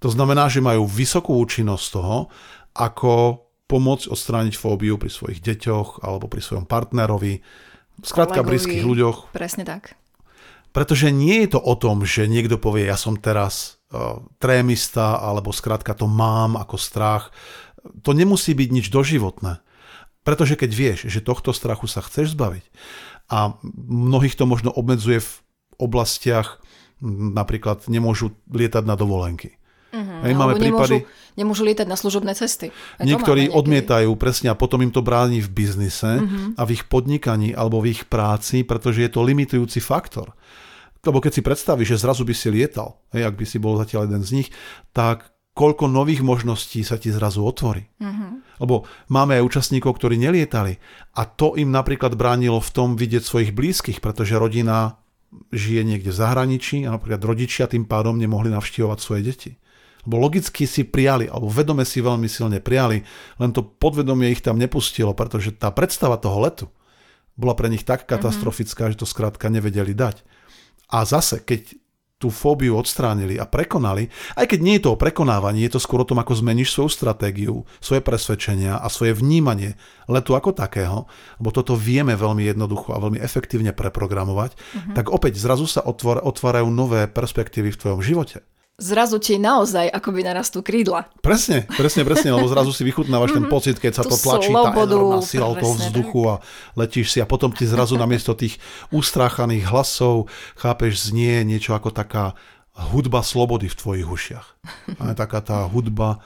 To 0.03 0.09
znamená, 0.11 0.49
že 0.49 0.65
majú 0.65 0.89
vysokú 0.89 1.37
účinnosť 1.39 1.85
toho, 1.93 2.17
ako 2.75 3.45
pomôcť 3.65 4.11
odstrániť 4.11 4.53
fóbiu 4.57 4.99
pri 4.99 5.09
svojich 5.09 5.41
deťoch 5.41 6.05
alebo 6.05 6.29
pri 6.29 6.41
svojom 6.43 6.65
partnerovi, 6.69 7.41
Skrátka 8.03 8.43
blízkych 8.43 8.83
ľuďoch. 8.83 9.31
Presne 9.31 9.63
tak. 9.63 9.95
Pretože 10.75 11.07
nie 11.15 11.47
je 11.47 11.55
to 11.55 11.59
o 11.63 11.75
tom, 11.79 12.03
že 12.03 12.27
niekto 12.27 12.59
povie, 12.59 12.91
ja 12.91 12.99
som 12.99 13.15
teraz 13.15 13.79
uh, 13.95 14.19
trémista, 14.43 15.15
alebo 15.15 15.55
skrátka 15.55 15.95
to 15.95 16.03
mám 16.03 16.59
ako 16.59 16.75
strach. 16.75 17.31
To 18.03 18.11
nemusí 18.11 18.51
byť 18.51 18.69
nič 18.75 18.85
doživotné. 18.91 19.63
Pretože 20.25 20.57
keď 20.57 20.71
vieš, 20.73 20.99
že 21.05 21.21
tohto 21.21 21.53
strachu 21.53 21.85
sa 21.85 22.01
chceš 22.01 22.33
zbaviť 22.33 22.65
a 23.29 23.61
mnohých 23.77 24.33
to 24.33 24.49
možno 24.49 24.73
obmedzuje 24.73 25.21
v 25.21 25.31
oblastiach 25.77 26.59
napríklad 27.05 27.85
nemôžu 27.85 28.33
lietať 28.49 28.83
na 28.87 28.97
dovolenky. 28.97 29.61
Uh-huh, 29.95 30.27
Hej, 30.27 30.33
máme 30.35 30.59
prípady, 30.59 31.07
nemôžu, 31.07 31.39
nemôžu 31.39 31.63
lietať 31.63 31.87
na 31.87 31.95
služobné 31.95 32.33
cesty. 32.35 32.67
Aj 32.99 33.05
niektorí 33.05 33.47
odmietajú 33.47 34.11
presne 34.19 34.51
a 34.51 34.59
potom 34.59 34.83
im 34.83 34.91
to 34.91 34.99
bráni 34.99 35.39
v 35.39 35.47
biznise 35.47 36.19
uh-huh. 36.19 36.59
a 36.59 36.61
v 36.67 36.75
ich 36.75 36.83
podnikaní 36.89 37.55
alebo 37.55 37.79
v 37.79 37.95
ich 37.95 38.03
práci, 38.03 38.67
pretože 38.67 39.05
je 39.05 39.11
to 39.11 39.23
limitujúci 39.23 39.79
faktor. 39.79 40.35
Lebo 41.05 41.21
keď 41.21 41.37
si 41.37 41.41
predstavíš, 41.45 41.95
že 41.95 42.01
zrazu 42.01 42.25
by 42.25 42.33
si 42.33 42.49
lietal, 42.49 42.97
hej, 43.13 43.29
ak 43.29 43.37
by 43.37 43.45
si 43.45 43.61
bol 43.61 43.77
zatiaľ 43.77 44.09
jeden 44.09 44.23
z 44.25 44.31
nich, 44.41 44.49
tak 44.89 45.34
koľko 45.55 45.87
nových 45.87 46.19
možností 46.19 46.83
sa 46.83 46.99
ti 46.99 47.15
zrazu 47.15 47.39
otvorí. 47.39 47.87
Uh-huh. 48.03 48.43
Lebo 48.59 48.75
máme 49.07 49.39
aj 49.39 49.47
účastníkov, 49.47 49.95
ktorí 49.95 50.19
nelietali 50.19 50.75
a 51.15 51.23
to 51.23 51.55
im 51.55 51.71
napríklad 51.71 52.19
bránilo 52.19 52.59
v 52.59 52.73
tom 52.75 52.89
vidieť 52.99 53.23
svojich 53.23 53.51
blízkych, 53.55 54.03
pretože 54.03 54.35
rodina 54.35 54.99
žije 55.55 55.87
niekde 55.87 56.11
v 56.11 56.19
zahraničí 56.19 56.83
a 56.83 56.93
napríklad 56.99 57.23
rodičia 57.23 57.71
tým 57.71 57.87
pádom 57.87 58.19
nemohli 58.19 58.51
navštívovať 58.51 58.99
svoje 58.99 59.21
deti. 59.23 59.51
Lebo 60.05 60.21
logicky 60.21 60.69
si 60.69 60.85
prijali, 60.85 61.25
alebo 61.25 61.49
vedome 61.49 61.81
si 61.87 62.03
veľmi 62.03 62.29
silne 62.29 62.61
prijali, 62.61 63.01
len 63.41 63.49
to 63.55 63.65
podvedomie 63.65 64.29
ich 64.29 64.43
tam 64.43 64.59
nepustilo, 64.59 65.17
pretože 65.17 65.55
tá 65.55 65.73
predstava 65.73 66.19
toho 66.21 66.45
letu 66.45 66.67
bola 67.35 67.57
pre 67.57 67.67
nich 67.67 67.83
tak 67.83 68.05
katastrofická, 68.05 68.85
mm-hmm. 68.85 68.95
že 68.95 69.01
to 69.01 69.07
skrátka 69.09 69.49
nevedeli 69.49 69.91
dať. 69.91 70.21
A 70.93 71.03
zase, 71.03 71.41
keď 71.41 71.73
tú 72.25 72.33
fóbiu 72.33 72.73
odstránili 72.73 73.37
a 73.37 73.45
prekonali, 73.45 74.09
aj 74.33 74.49
keď 74.49 74.59
nie 74.65 74.81
je 74.81 74.89
to 74.89 74.97
o 74.97 74.97
prekonávaní, 74.97 75.61
je 75.69 75.77
to 75.77 75.83
skôr 75.85 76.01
o 76.01 76.09
tom, 76.09 76.17
ako 76.17 76.33
zmeníš 76.41 76.73
svoju 76.73 76.89
stratégiu, 76.89 77.61
svoje 77.77 78.01
presvedčenia 78.01 78.81
a 78.81 78.89
svoje 78.89 79.13
vnímanie 79.13 79.77
letu 80.09 80.33
ako 80.33 80.57
takého, 80.57 81.05
lebo 81.37 81.53
toto 81.53 81.77
vieme 81.77 82.17
veľmi 82.17 82.49
jednoducho 82.49 82.97
a 82.97 83.01
veľmi 83.05 83.21
efektívne 83.21 83.77
preprogramovať, 83.77 84.57
mm-hmm. 84.57 84.95
tak 84.97 85.13
opäť 85.13 85.37
zrazu 85.37 85.69
sa 85.69 85.85
otvor, 85.85 86.25
otvárajú 86.25 86.73
nové 86.73 87.05
perspektívy 87.05 87.69
v 87.69 87.79
tvojom 87.85 88.01
živote 88.01 88.41
zrazu 88.75 89.17
ti 89.23 89.39
naozaj 89.39 89.87
akoby 89.87 90.27
narastú 90.27 90.59
krídla. 90.59 91.07
Presne, 91.23 91.63
presne, 91.79 92.03
presne, 92.03 92.35
lebo 92.35 92.47
zrazu 92.51 92.75
si 92.75 92.83
vychutnávaš 92.83 93.39
ten 93.39 93.45
mhm. 93.47 93.51
pocit, 93.51 93.75
keď 93.79 93.93
sa 93.95 94.03
to 94.03 94.15
tlačí, 94.19 94.51
tá 94.51 94.71
enormná 94.75 95.23
sila 95.23 95.55
toho 95.55 95.73
vzduchu 95.79 96.21
a 96.27 96.35
letíš 96.75 97.15
si 97.15 97.19
a 97.23 97.27
potom 97.27 97.55
ti 97.55 97.63
zrazu 97.63 97.95
namiesto 97.95 98.35
tých 98.35 98.59
ustráchaných 98.91 99.71
hlasov, 99.71 100.27
chápeš, 100.59 101.11
znie 101.11 101.47
niečo 101.47 101.71
ako 101.71 101.95
taká 101.95 102.35
hudba 102.75 103.23
slobody 103.23 103.71
v 103.71 103.79
tvojich 103.79 104.07
ušiach. 104.07 104.47
A 104.99 105.15
taká 105.15 105.39
tá 105.39 105.63
hudba 105.63 106.19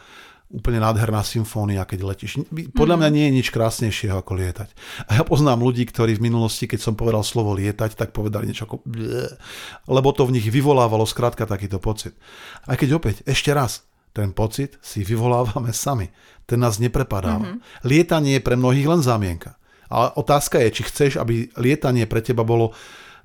úplne 0.49 0.81
nádherná 0.81 1.21
symfónia, 1.21 1.85
keď 1.85 1.99
letíš. 2.09 2.41
Podľa 2.73 2.97
mňa 2.97 3.09
mhm. 3.09 3.15
nie 3.15 3.25
je 3.29 3.35
nič 3.37 3.47
krásnejšieho 3.53 4.17
ako 4.17 4.33
lietať. 4.33 4.69
A 5.05 5.21
ja 5.21 5.23
poznám 5.23 5.61
ľudí, 5.61 5.85
ktorí 5.85 6.17
v 6.17 6.25
minulosti, 6.25 6.65
keď 6.65 6.81
som 6.81 6.93
povedal 6.97 7.21
slovo 7.21 7.53
lietať, 7.53 7.93
tak 7.93 8.09
povedali 8.11 8.49
niečo 8.49 8.65
ako 8.65 8.81
lebo 9.85 10.09
to 10.11 10.25
v 10.25 10.41
nich 10.41 10.47
vyvolávalo 10.49 11.05
skrátka 11.05 11.45
takýto 11.45 11.77
pocit. 11.77 12.17
A 12.65 12.73
keď 12.73 12.97
opäť, 12.97 13.21
ešte 13.29 13.53
raz, 13.53 13.85
ten 14.09 14.33
pocit 14.33 14.81
si 14.81 15.05
vyvolávame 15.05 15.69
sami. 15.69 16.09
Ten 16.49 16.57
nás 16.57 16.81
neprepadáva. 16.81 17.45
Mm-hmm. 17.45 17.85
Lietanie 17.85 18.41
je 18.41 18.45
pre 18.45 18.57
mnohých 18.57 18.89
len 18.89 19.01
zámienka. 19.05 19.53
Ale 19.89 20.13
otázka 20.17 20.61
je, 20.65 20.69
či 20.69 20.81
chceš, 20.85 21.11
aby 21.21 21.49
lietanie 21.57 22.09
pre 22.09 22.21
teba 22.21 22.41
bolo 22.41 22.73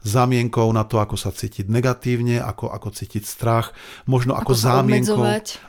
zámienkou 0.04 0.68
na 0.76 0.84
to, 0.84 1.00
ako 1.00 1.16
sa 1.16 1.32
cítiť 1.32 1.66
negatívne, 1.66 2.38
ako, 2.38 2.68
ako 2.68 2.92
cítiť 2.92 3.24
strach, 3.24 3.72
možno 4.04 4.36
ako, 4.36 4.52
ako 4.52 4.60
zámienkou, 4.60 5.24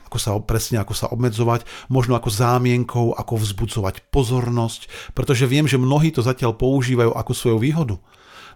ako 0.06 0.18
sa, 0.20 0.30
presne 0.44 0.76
ako 0.84 0.94
sa 0.94 1.08
obmedzovať, 1.08 1.64
možno 1.88 2.14
ako 2.14 2.28
zámienkou, 2.28 3.06
ako 3.16 3.34
vzbudzovať 3.40 4.12
pozornosť, 4.12 5.12
pretože 5.16 5.48
viem, 5.48 5.64
že 5.64 5.80
mnohí 5.80 6.12
to 6.12 6.20
zatiaľ 6.20 6.54
používajú 6.54 7.16
ako 7.16 7.32
svoju 7.32 7.58
výhodu. 7.58 7.96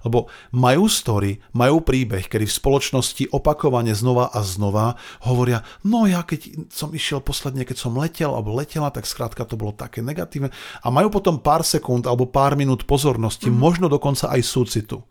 Lebo 0.01 0.33
majú 0.57 0.89
story, 0.89 1.45
majú 1.53 1.85
príbeh, 1.85 2.25
kedy 2.25 2.49
v 2.49 2.57
spoločnosti 2.57 3.29
opakovane 3.37 3.93
znova 3.93 4.33
a 4.33 4.41
znova 4.41 4.97
hovoria, 5.29 5.61
no 5.85 6.09
ja 6.09 6.25
keď 6.25 6.73
som 6.73 6.89
išiel 6.97 7.21
posledne, 7.21 7.69
keď 7.69 7.77
som 7.77 8.01
letel 8.01 8.33
alebo 8.33 8.57
letela, 8.57 8.89
tak 8.89 9.05
skrátka 9.05 9.45
to 9.45 9.61
bolo 9.61 9.77
také 9.77 10.01
negatívne. 10.01 10.49
A 10.81 10.89
majú 10.89 11.13
potom 11.13 11.37
pár 11.37 11.61
sekúnd 11.61 12.09
alebo 12.09 12.25
pár 12.25 12.57
minút 12.57 12.89
pozornosti, 12.89 13.53
mm. 13.53 13.57
možno 13.61 13.87
dokonca 13.93 14.33
aj 14.33 14.41
súcitu. 14.41 15.05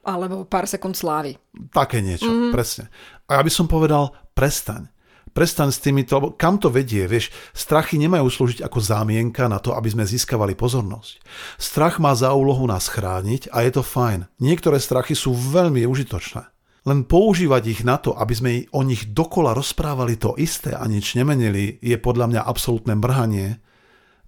Alebo 0.00 0.48
pár 0.48 0.64
sekúnd 0.64 0.96
slávy. 0.96 1.36
Také 1.72 2.00
niečo, 2.00 2.28
mm. 2.28 2.50
presne. 2.54 2.88
A 3.28 3.38
ja 3.38 3.42
by 3.44 3.52
som 3.52 3.68
povedal, 3.68 4.16
prestaň. 4.32 4.88
Prestaň 5.30 5.70
s 5.70 5.78
týmito, 5.78 6.18
lebo 6.18 6.34
kam 6.34 6.58
to 6.58 6.74
vedie, 6.74 7.06
vieš, 7.06 7.30
strachy 7.54 7.94
nemajú 8.02 8.26
slúžiť 8.26 8.66
ako 8.66 8.78
zámienka 8.82 9.46
na 9.46 9.62
to, 9.62 9.78
aby 9.78 9.86
sme 9.86 10.02
získavali 10.02 10.58
pozornosť. 10.58 11.22
Strach 11.54 12.02
má 12.02 12.10
za 12.18 12.34
úlohu 12.34 12.66
nás 12.66 12.90
chrániť 12.90 13.46
a 13.54 13.62
je 13.62 13.70
to 13.78 13.86
fajn. 13.86 14.26
Niektoré 14.42 14.82
strachy 14.82 15.14
sú 15.14 15.30
veľmi 15.30 15.86
užitočné. 15.86 16.42
Len 16.82 17.06
používať 17.06 17.62
ich 17.70 17.80
na 17.86 18.00
to, 18.02 18.16
aby 18.16 18.34
sme 18.34 18.52
o 18.74 18.82
nich 18.82 19.14
dokola 19.14 19.54
rozprávali 19.54 20.18
to 20.18 20.34
isté 20.34 20.74
a 20.74 20.82
nič 20.90 21.14
nemenili, 21.14 21.78
je 21.78 21.94
podľa 21.94 22.26
mňa 22.26 22.40
absolútne 22.42 22.98
mrhanie, 22.98 23.62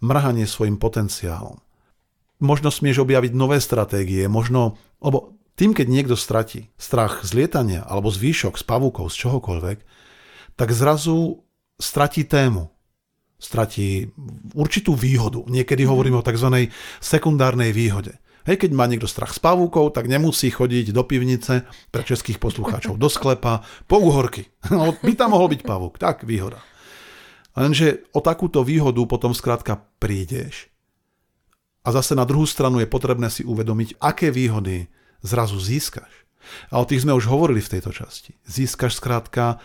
mrhanie 0.05 0.47
svojim 0.47 0.79
potenciálom. 0.79 1.59
Možno 2.39 2.71
smieš 2.71 3.03
objaviť 3.03 3.33
nové 3.35 3.59
stratégie, 3.59 4.31
možno, 4.31 4.79
lebo 5.03 5.42
tým, 5.53 5.77
keď 5.77 5.87
niekto 5.89 6.17
stratí 6.17 6.73
strach 6.81 7.21
z 7.23 7.37
lietania 7.37 7.85
alebo 7.85 8.09
z 8.09 8.19
výšok, 8.21 8.57
z 8.57 8.65
pavúkov, 8.65 9.13
z 9.13 9.29
čohokoľvek, 9.29 9.79
tak 10.57 10.69
zrazu 10.73 11.45
stratí 11.77 12.25
tému. 12.25 12.73
Stratí 13.43 14.15
určitú 14.55 14.95
výhodu. 14.95 15.43
Niekedy 15.51 15.83
hovoríme 15.83 16.23
o 16.23 16.25
tzv. 16.25 16.71
sekundárnej 17.03 17.75
výhode. 17.75 18.23
Hej, 18.43 18.67
keď 18.67 18.71
má 18.75 18.91
niekto 18.91 19.07
strach 19.07 19.31
z 19.31 19.39
pavúkov, 19.39 19.95
tak 19.95 20.11
nemusí 20.11 20.51
chodiť 20.51 20.91
do 20.91 21.07
pivnice 21.07 21.63
pre 21.95 22.03
českých 22.03 22.43
poslucháčov 22.43 22.99
do 22.99 23.07
sklepa 23.07 23.63
po 23.87 24.03
uhorky. 24.03 24.51
No, 24.71 24.95
by 24.99 25.13
tam 25.15 25.35
mohol 25.35 25.53
byť 25.53 25.63
pavúk. 25.63 25.99
Tak, 25.99 26.27
výhoda. 26.27 26.59
Lenže 27.55 28.09
o 28.17 28.25
takúto 28.25 28.65
výhodu 28.65 28.99
potom 29.05 29.37
skrátka 29.37 29.85
prídeš. 30.01 30.73
A 31.83 31.91
zase 31.91 32.15
na 32.15 32.23
druhú 32.23 32.47
stranu 32.47 32.79
je 32.79 32.89
potrebné 32.89 33.27
si 33.27 33.43
uvedomiť, 33.43 33.99
aké 33.99 34.31
výhody 34.31 34.87
zrazu 35.23 35.59
získaš. 35.59 36.11
A 36.75 36.83
o 36.83 36.85
tých 36.85 37.07
sme 37.07 37.15
už 37.15 37.31
hovorili 37.31 37.63
v 37.63 37.79
tejto 37.79 37.95
časti. 37.95 38.35
Získaš 38.45 38.99
skrátka 38.99 39.63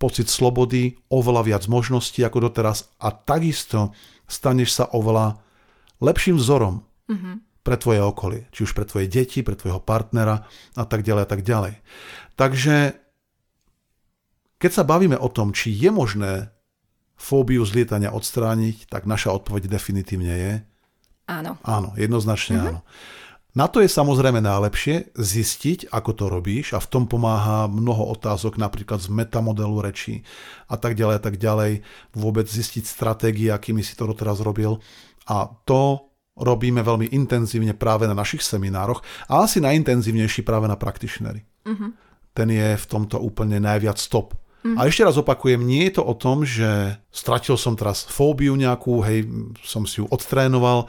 pocit 0.00 0.32
slobody, 0.32 0.96
oveľa 1.12 1.42
viac 1.44 1.64
možností 1.68 2.24
ako 2.24 2.48
doteraz 2.48 2.88
a 2.96 3.12
takisto 3.12 3.92
staneš 4.24 4.80
sa 4.80 4.84
oveľa 4.96 5.40
lepším 6.00 6.40
vzorom 6.40 6.84
mm-hmm. 7.08 7.34
pre 7.60 7.76
tvoje 7.76 8.00
okolie. 8.00 8.42
Či 8.52 8.64
už 8.64 8.72
pre 8.72 8.88
tvoje 8.88 9.12
deti, 9.12 9.44
pre 9.44 9.56
tvojho 9.56 9.80
partnera 9.84 10.48
a 10.72 10.84
tak 10.88 11.04
ďalej 11.04 11.22
a 11.24 11.28
tak 11.28 11.40
ďalej. 11.44 11.74
Takže 12.36 12.96
keď 14.60 14.70
sa 14.72 14.84
bavíme 14.84 15.16
o 15.20 15.28
tom, 15.28 15.52
či 15.52 15.72
je 15.72 15.92
možné 15.92 16.52
fóbiu 17.20 17.60
z 17.68 17.84
lietania 17.84 18.16
odstrániť, 18.16 18.88
tak 18.88 19.04
naša 19.04 19.36
odpoveď 19.36 19.68
definitívne 19.68 20.32
je 20.32 20.52
áno. 21.28 21.60
Áno, 21.60 21.92
jednoznačne 22.00 22.56
mm-hmm. 22.56 22.70
áno. 22.72 22.80
Na 23.50 23.66
to 23.66 23.82
je 23.82 23.90
samozrejme 23.90 24.38
najlepšie 24.38 25.10
zistiť, 25.18 25.90
ako 25.90 26.10
to 26.14 26.24
robíš 26.30 26.72
a 26.74 26.78
v 26.78 26.86
tom 26.86 27.04
pomáha 27.10 27.66
mnoho 27.66 28.14
otázok, 28.14 28.54
napríklad 28.54 29.02
z 29.02 29.10
metamodelu 29.10 29.82
reči 29.82 30.22
a 30.70 30.78
tak 30.78 30.94
ďalej 30.94 31.16
a 31.18 31.22
tak 31.22 31.34
ďalej. 31.34 31.82
Vôbec 32.14 32.46
zistiť 32.46 32.86
stratégie, 32.86 33.50
akými 33.50 33.82
si 33.82 33.98
to 33.98 34.06
doteraz 34.06 34.38
robil. 34.38 34.78
A 35.26 35.50
to 35.66 36.10
robíme 36.38 36.80
veľmi 36.80 37.10
intenzívne 37.10 37.74
práve 37.74 38.06
na 38.06 38.14
našich 38.14 38.40
seminároch 38.46 39.02
a 39.26 39.44
asi 39.44 39.58
najintenzívnejší 39.58 40.46
práve 40.46 40.70
na 40.70 40.78
practitionery. 40.78 41.42
Uh-huh. 41.66 41.90
Ten 42.32 42.48
je 42.54 42.78
v 42.78 42.86
tomto 42.86 43.18
úplne 43.18 43.58
najviac 43.58 43.98
stop. 43.98 44.38
Uh-huh. 44.62 44.76
A 44.78 44.88
ešte 44.88 45.04
raz 45.04 45.18
opakujem, 45.20 45.60
nie 45.60 45.90
je 45.90 46.00
to 46.00 46.02
o 46.06 46.14
tom, 46.16 46.46
že 46.46 46.96
stratil 47.12 47.58
som 47.60 47.76
teraz 47.76 48.06
fóbiu 48.06 48.56
nejakú, 48.56 49.02
hej, 49.04 49.28
som 49.60 49.84
si 49.84 50.00
ju 50.00 50.06
odtrénoval, 50.08 50.88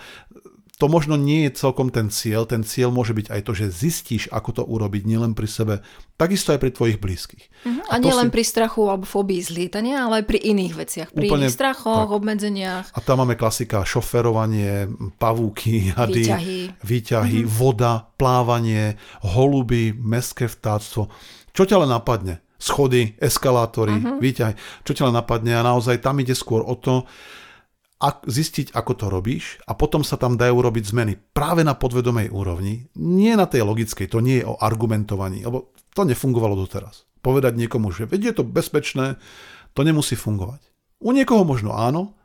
to 0.82 0.90
možno 0.90 1.14
nie 1.14 1.46
je 1.46 1.62
celkom 1.62 1.94
ten 1.94 2.10
cieľ. 2.10 2.50
Ten 2.50 2.66
cieľ 2.66 2.90
môže 2.90 3.14
byť 3.14 3.30
aj 3.30 3.42
to, 3.46 3.54
že 3.54 3.70
zistíš, 3.70 4.34
ako 4.34 4.50
to 4.50 4.64
urobiť 4.66 5.06
nielen 5.06 5.38
pri 5.38 5.46
sebe, 5.46 5.86
takisto 6.18 6.58
aj 6.58 6.58
pri 6.58 6.74
tvojich 6.74 6.98
blízkych. 6.98 7.46
Uh-huh. 7.46 7.86
A, 7.86 8.02
a 8.02 8.02
nie 8.02 8.10
len 8.10 8.34
si... 8.34 8.34
pri 8.34 8.42
strachu 8.42 8.90
alebo 8.90 9.06
fóbii 9.06 9.46
z 9.46 9.54
lietania, 9.54 10.10
ale 10.10 10.26
aj 10.26 10.26
pri 10.26 10.42
iných 10.42 10.74
veciach. 10.74 11.10
Pri 11.14 11.30
Úplne, 11.30 11.46
iných 11.46 11.54
strachoch, 11.54 12.10
tak. 12.10 12.18
obmedzeniach. 12.18 12.86
A 12.98 13.00
tam 13.06 13.22
máme 13.22 13.38
klasika 13.38 13.86
šoferovanie, 13.86 14.90
pavúky, 15.22 15.94
hady, 15.94 16.26
výťahy, 16.26 16.60
výťahy 16.82 17.40
uh-huh. 17.46 17.54
voda, 17.54 18.10
plávanie, 18.18 18.98
holuby, 19.22 19.94
mestské 19.94 20.50
vtáctvo. 20.50 21.14
Čo 21.54 21.64
ťa 21.70 21.86
len 21.86 21.94
napadne? 21.94 22.42
Schody, 22.58 23.22
eskalátory, 23.22 24.02
uh-huh. 24.02 24.18
výťahy. 24.18 24.58
Čo 24.82 24.98
ťa 24.98 25.14
len 25.14 25.16
napadne? 25.22 25.54
A 25.54 25.62
naozaj 25.62 26.02
tam 26.02 26.18
ide 26.18 26.34
skôr 26.34 26.66
o 26.66 26.74
to, 26.74 27.06
zistiť, 28.26 28.74
ako 28.74 28.92
to 28.98 29.06
robíš 29.14 29.62
a 29.70 29.78
potom 29.78 30.02
sa 30.02 30.18
tam 30.18 30.34
dajú 30.34 30.58
robiť 30.58 30.84
zmeny 30.90 31.14
práve 31.38 31.62
na 31.62 31.78
podvedomej 31.78 32.34
úrovni, 32.34 32.90
nie 32.98 33.38
na 33.38 33.46
tej 33.46 33.62
logickej, 33.62 34.10
to 34.10 34.20
nie 34.26 34.42
je 34.42 34.50
o 34.50 34.58
argumentovaní, 34.58 35.46
lebo 35.46 35.70
to 35.94 36.02
nefungovalo 36.02 36.58
doteraz. 36.58 37.06
Povedať 37.22 37.54
niekomu, 37.54 37.94
že 37.94 38.10
vedie 38.10 38.34
je 38.34 38.42
to 38.42 38.46
bezpečné, 38.48 39.22
to 39.78 39.86
nemusí 39.86 40.18
fungovať. 40.18 40.66
U 41.02 41.14
niekoho 41.14 41.46
možno 41.46 41.78
áno 41.78 42.18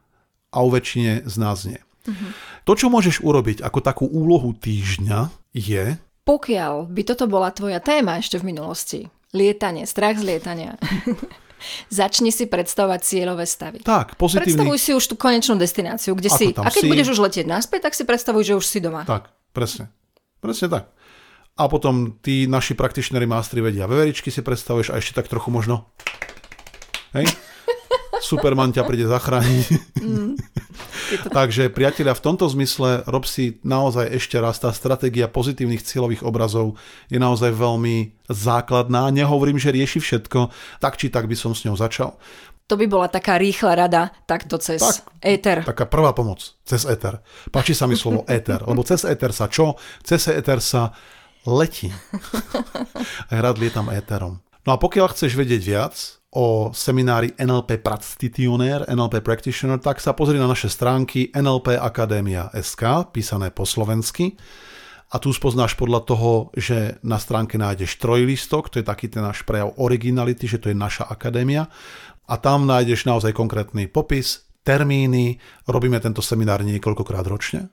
a 0.48 0.64
u 0.64 0.72
väčšine 0.72 1.28
z 1.28 1.34
nás 1.36 1.68
nie. 1.68 1.80
Uh-huh. 2.08 2.30
To, 2.64 2.72
čo 2.72 2.88
môžeš 2.88 3.20
urobiť 3.20 3.60
ako 3.60 3.78
takú 3.84 4.04
úlohu 4.08 4.56
týždňa, 4.56 5.28
je... 5.52 6.00
Pokiaľ 6.26 6.90
by 6.90 7.02
toto 7.06 7.30
bola 7.30 7.54
tvoja 7.54 7.78
téma 7.78 8.18
ešte 8.18 8.40
v 8.40 8.50
minulosti, 8.50 9.00
lietanie, 9.30 9.86
strach 9.86 10.18
z 10.18 10.24
lietania. 10.26 10.74
Začni 11.88 12.30
si 12.34 12.46
predstavovať 12.46 13.00
cieľové 13.02 13.44
stavy. 13.46 13.82
Tak, 13.82 14.18
pozitívny. 14.18 14.52
Predstavuj 14.52 14.78
si 14.78 14.90
už 14.94 15.04
tú 15.10 15.14
konečnú 15.14 15.54
destináciu, 15.56 16.12
kde 16.16 16.30
Ako 16.32 16.38
si. 16.38 16.46
A 16.56 16.68
keď 16.68 16.82
si. 16.84 16.90
budeš 16.90 17.08
už 17.14 17.18
letieť 17.22 17.46
naspäť, 17.46 17.90
tak 17.90 17.94
si 17.94 18.02
predstavuj, 18.02 18.42
že 18.42 18.54
už 18.58 18.64
si 18.66 18.78
doma. 18.82 19.06
Tak, 19.06 19.30
presne. 19.54 19.90
Presne 20.40 20.68
tak. 20.68 20.84
A 21.56 21.72
potom 21.72 22.20
tí 22.20 22.44
naši 22.44 22.76
praktičnéri 22.76 23.24
mástri 23.24 23.64
vedia 23.64 23.88
veveričky 23.88 24.28
si 24.28 24.44
predstavuješ 24.44 24.92
a 24.92 25.00
ešte 25.00 25.16
tak 25.16 25.32
trochu 25.32 25.48
možno. 25.48 25.88
Hej? 27.16 27.32
Superman 28.20 28.72
ťa 28.72 28.82
príde 28.84 29.06
zachrániť. 29.06 29.66
Takže 31.30 31.70
priatelia, 31.70 32.16
v 32.16 32.24
tomto 32.24 32.50
zmysle 32.50 33.06
rob 33.06 33.22
si 33.28 33.62
naozaj 33.62 34.10
ešte 34.10 34.36
raz, 34.42 34.58
tá 34.58 34.74
stratégia 34.74 35.30
pozitívnych 35.30 35.84
cieľových 35.84 36.26
obrazov 36.26 36.74
je 37.06 37.20
naozaj 37.20 37.54
veľmi 37.54 38.16
základná. 38.26 39.08
Nehovorím, 39.14 39.60
že 39.60 39.70
rieši 39.70 40.02
všetko, 40.02 40.50
tak 40.82 40.98
či 40.98 41.12
tak 41.12 41.30
by 41.30 41.36
som 41.38 41.54
s 41.54 41.62
ňou 41.62 41.78
začal. 41.78 42.18
To 42.66 42.74
by 42.74 42.90
bola 42.90 43.06
taká 43.06 43.38
rýchla 43.38 43.86
rada, 43.86 44.10
takto 44.26 44.58
cez 44.58 44.82
Tak. 44.82 45.22
éter. 45.22 45.62
Taká 45.62 45.86
prvá 45.86 46.10
pomoc, 46.10 46.42
cez 46.66 46.82
éter. 46.82 47.22
Páči 47.54 47.78
sa 47.78 47.86
mi 47.86 47.94
slovo 47.94 48.26
éter, 48.30 48.58
lebo 48.66 48.82
cez 48.82 49.06
éter 49.06 49.30
sa 49.30 49.46
čo? 49.46 49.78
Cez 50.02 50.26
éter 50.34 50.58
sa 50.58 50.90
letí. 51.46 51.94
Rád 53.30 53.62
lietam 53.62 53.86
éterom. 53.94 54.42
No 54.66 54.74
a 54.74 54.82
pokiaľ 54.82 55.14
chceš 55.14 55.38
vedieť 55.38 55.62
viac 55.62 55.94
o 56.36 56.68
seminári 56.76 57.32
NLP 57.40 57.80
Practitioner, 57.80 58.84
NLP 58.84 59.24
Practitioner, 59.24 59.80
tak 59.80 60.04
sa 60.04 60.12
pozri 60.12 60.36
na 60.36 60.44
naše 60.44 60.68
stránky 60.68 61.32
NLP 61.32 61.80
Akadémia 61.80 62.52
SK, 62.52 63.08
písané 63.08 63.48
po 63.48 63.64
slovensky. 63.64 64.36
A 65.08 65.16
tu 65.16 65.32
spoznáš 65.32 65.72
podľa 65.80 66.04
toho, 66.04 66.52
že 66.52 67.00
na 67.00 67.16
stránke 67.16 67.56
nájdeš 67.56 67.96
trojlistok, 67.96 68.68
to 68.68 68.82
je 68.82 68.84
taký 68.84 69.08
ten 69.08 69.24
náš 69.24 69.48
prejav 69.48 69.72
originality, 69.80 70.44
že 70.44 70.60
to 70.60 70.68
je 70.68 70.76
naša 70.76 71.08
akadémia. 71.08 71.72
A 72.28 72.34
tam 72.36 72.68
nájdeš 72.68 73.08
naozaj 73.08 73.32
konkrétny 73.32 73.88
popis, 73.88 74.44
termíny, 74.60 75.40
robíme 75.64 75.96
tento 76.04 76.20
seminár 76.20 76.60
niekoľkokrát 76.66 77.24
ročne. 77.24 77.72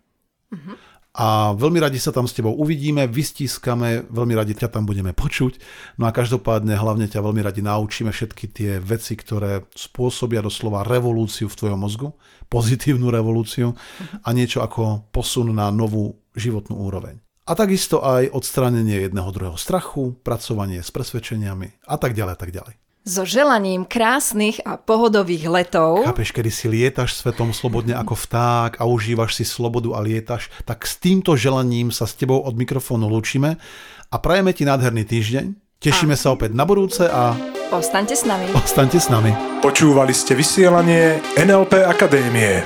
A 1.14 1.54
veľmi 1.54 1.78
radi 1.78 2.02
sa 2.02 2.10
tam 2.10 2.26
s 2.26 2.34
tebou 2.34 2.58
uvidíme, 2.58 3.06
vystískame, 3.06 4.10
veľmi 4.10 4.34
radi 4.34 4.58
ťa 4.58 4.74
tam 4.74 4.90
budeme 4.90 5.14
počuť. 5.14 5.62
No 6.02 6.10
a 6.10 6.12
každopádne 6.12 6.74
hlavne 6.74 7.06
ťa 7.06 7.22
veľmi 7.22 7.46
radi 7.46 7.62
naučíme 7.62 8.10
všetky 8.10 8.46
tie 8.50 8.72
veci, 8.82 9.14
ktoré 9.14 9.70
spôsobia 9.78 10.42
doslova 10.42 10.82
revolúciu 10.82 11.54
v 11.54 11.58
tvojom 11.62 11.80
mozgu, 11.80 12.10
pozitívnu 12.50 13.14
revolúciu 13.14 13.78
a 14.26 14.30
niečo 14.34 14.66
ako 14.66 15.14
posun 15.14 15.54
na 15.54 15.70
novú 15.70 16.18
životnú 16.34 16.82
úroveň. 16.82 17.22
A 17.46 17.54
takisto 17.54 18.02
aj 18.02 18.34
odstránenie 18.34 19.06
jedného 19.06 19.30
druhého 19.30 19.60
strachu, 19.60 20.18
pracovanie 20.26 20.82
s 20.82 20.90
presvedčeniami 20.90 21.86
a 21.86 21.96
tak 22.02 22.18
ďalej, 22.18 22.34
a 22.34 22.40
tak 22.42 22.50
ďalej. 22.50 22.83
So 23.04 23.28
želaním 23.28 23.84
krásnych 23.84 24.64
a 24.64 24.80
pohodových 24.80 25.52
letov. 25.52 26.08
Chápeš, 26.08 26.32
kedy 26.32 26.48
si 26.48 26.72
lietaš 26.72 27.20
svetom 27.20 27.52
slobodne 27.52 28.00
ako 28.00 28.16
vták 28.16 28.80
a 28.80 28.88
užívaš 28.88 29.36
si 29.36 29.44
slobodu 29.44 29.92
a 29.92 30.00
lietaš, 30.00 30.48
tak 30.64 30.88
s 30.88 30.96
týmto 31.04 31.36
želaním 31.36 31.92
sa 31.92 32.08
s 32.08 32.16
tebou 32.16 32.40
od 32.40 32.56
mikrofónu 32.56 33.12
lúčime 33.12 33.60
a 34.08 34.16
prajeme 34.24 34.56
ti 34.56 34.64
nádherný 34.64 35.04
týždeň. 35.04 35.52
Tešíme 35.84 36.16
sa 36.16 36.32
opäť 36.32 36.56
na 36.56 36.64
budúce 36.64 37.04
a 37.04 37.36
Ostaňte 37.76 38.16
s 38.16 38.24
nami. 38.24 38.48
ostaňte 38.56 39.04
s 39.04 39.12
nami. 39.12 39.36
Počúvali 39.60 40.16
ste 40.16 40.32
vysielanie 40.32 41.20
NLP 41.36 41.84
Akadémie. 41.84 42.64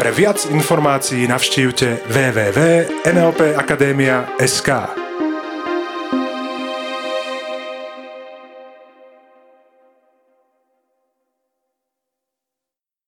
Pre 0.00 0.10
viac 0.16 0.48
informácií 0.48 1.28
navštívte 1.28 2.08
www.nlpakademia.sk. 2.08 5.04